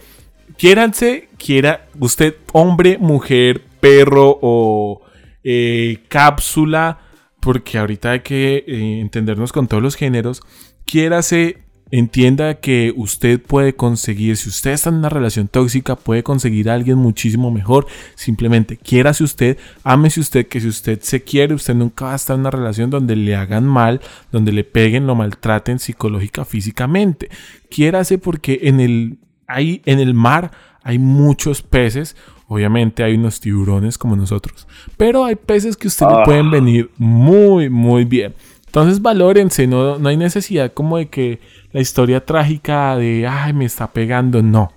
[0.57, 5.01] Quiéranse, quiera usted, hombre, mujer, perro o
[5.41, 6.97] eh, cápsula,
[7.40, 10.42] porque ahorita hay que eh, entendernos con todos los géneros.
[10.86, 16.70] Quiérase Entienda que usted puede conseguir, si usted está en una relación tóxica, puede conseguir
[16.70, 17.88] a alguien muchísimo mejor.
[18.14, 22.36] Simplemente quiérase usted, ámese usted, que si usted se quiere, usted nunca va a estar
[22.36, 27.30] en una relación donde le hagan mal, donde le peguen, lo maltraten psicológica, físicamente.
[27.72, 29.18] Quiérase porque en el,
[29.48, 30.52] en el mar
[30.84, 32.16] hay muchos peces.
[32.52, 36.24] Obviamente hay unos tiburones como nosotros, pero hay peces que usted le ah.
[36.26, 38.34] pueden venir muy, muy bien.
[38.66, 41.39] Entonces valórense, no, no hay necesidad como de que
[41.72, 44.72] la historia trágica de, ay, me está pegando, no.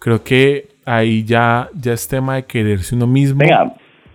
[0.00, 3.40] Creo que ahí ya, ya es tema de quererse uno mismo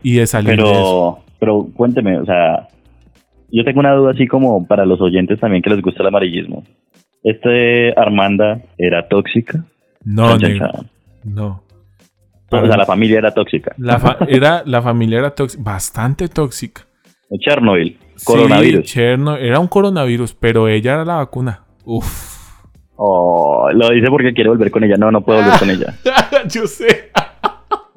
[0.03, 1.19] y de salir pero, de eso.
[1.39, 2.67] Pero cuénteme, o sea,
[3.49, 6.65] yo tengo una duda así como para los oyentes también que les gusta el amarillismo.
[7.23, 9.63] ¿Este Armanda era tóxica?
[10.03, 10.37] No,
[11.23, 11.66] no.
[12.49, 13.73] O sea, la familia era tóxica.
[13.77, 16.83] La, era, la familia era tóxica, bastante tóxica.
[17.39, 17.97] Chernobyl.
[18.23, 18.97] Coronavirus.
[18.97, 21.63] era un coronavirus, pero ella era la vacuna.
[21.83, 22.37] Uf.
[22.95, 24.95] Oh, lo dice porque quiere volver con ella.
[24.97, 25.93] No, no puedo volver con ella.
[26.49, 27.11] Yo sé.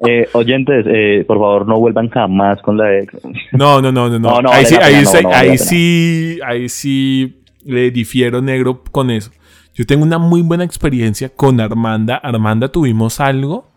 [0.03, 3.13] Eh, oyentes, eh, por favor, no vuelvan jamás con la ex.
[3.51, 4.41] No, no, no, no.
[4.41, 4.51] no.
[4.51, 9.29] ahí, sí, ahí, ahí sí, ahí sí le difiero negro con eso.
[9.75, 12.15] Yo tengo una muy buena experiencia con Armanda.
[12.15, 13.67] Armanda tuvimos algo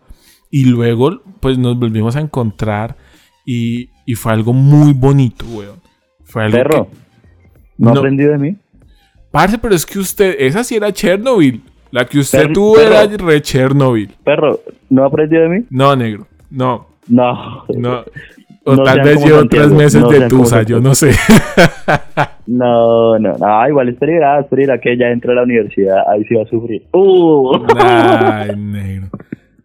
[0.55, 2.95] y luego pues nos volvimos a encontrar
[3.45, 5.81] y, y fue algo muy bonito, weón.
[6.23, 6.87] Fue algo Perro,
[7.77, 8.55] ¿no, aprendió de mí?
[9.31, 11.61] Parce, pero es que usted, esa sí era Chernobyl.
[11.91, 14.09] La que usted tuvo era re Chernobyl.
[14.23, 15.65] Perro, ¿no aprendió de mí?
[15.69, 16.25] No, negro.
[16.49, 16.87] No.
[17.05, 17.65] No.
[17.77, 18.05] No.
[18.63, 21.11] O tal vez llevo tres meses de tusa, yo no sé.
[22.47, 26.33] no, no, no, igual es peligrosa, es que ella entre a la universidad, ahí sí
[26.33, 26.81] va a sufrir.
[26.93, 27.57] Uh.
[27.77, 29.09] Ay, negro.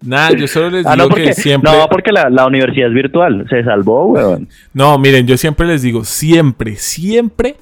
[0.03, 1.71] Nada, yo solo les ah, digo que siempre.
[1.71, 3.47] No, porque la, universidad es virtual.
[3.51, 4.49] Se salvó, weón.
[4.73, 7.57] No, miren, yo siempre les digo, siempre, siempre,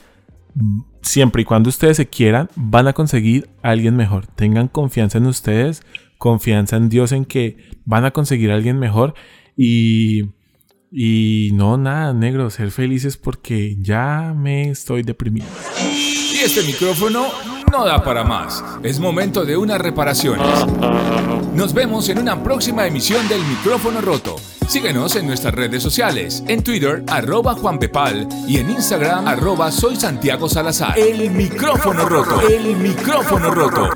[1.03, 4.26] siempre y cuando ustedes se quieran, van a conseguir a alguien mejor.
[4.26, 5.82] Tengan confianza en ustedes,
[6.16, 9.14] confianza en Dios en que van a conseguir a alguien mejor.
[9.57, 10.24] Y.
[10.91, 15.47] Y no, nada, negro, ser felices porque ya me estoy deprimido.
[15.93, 17.26] Y este micrófono
[17.70, 18.64] no da para más.
[18.82, 20.46] Es momento de unas reparaciones.
[21.54, 24.36] Nos vemos en una próxima emisión del micrófono roto.
[24.68, 29.96] Síguenos en nuestras redes sociales, en Twitter, arroba Juan Pepal y en Instagram, arroba Soy
[29.96, 30.98] Santiago Salazar.
[30.98, 32.40] El micrófono roto.
[32.48, 33.90] El micrófono roto.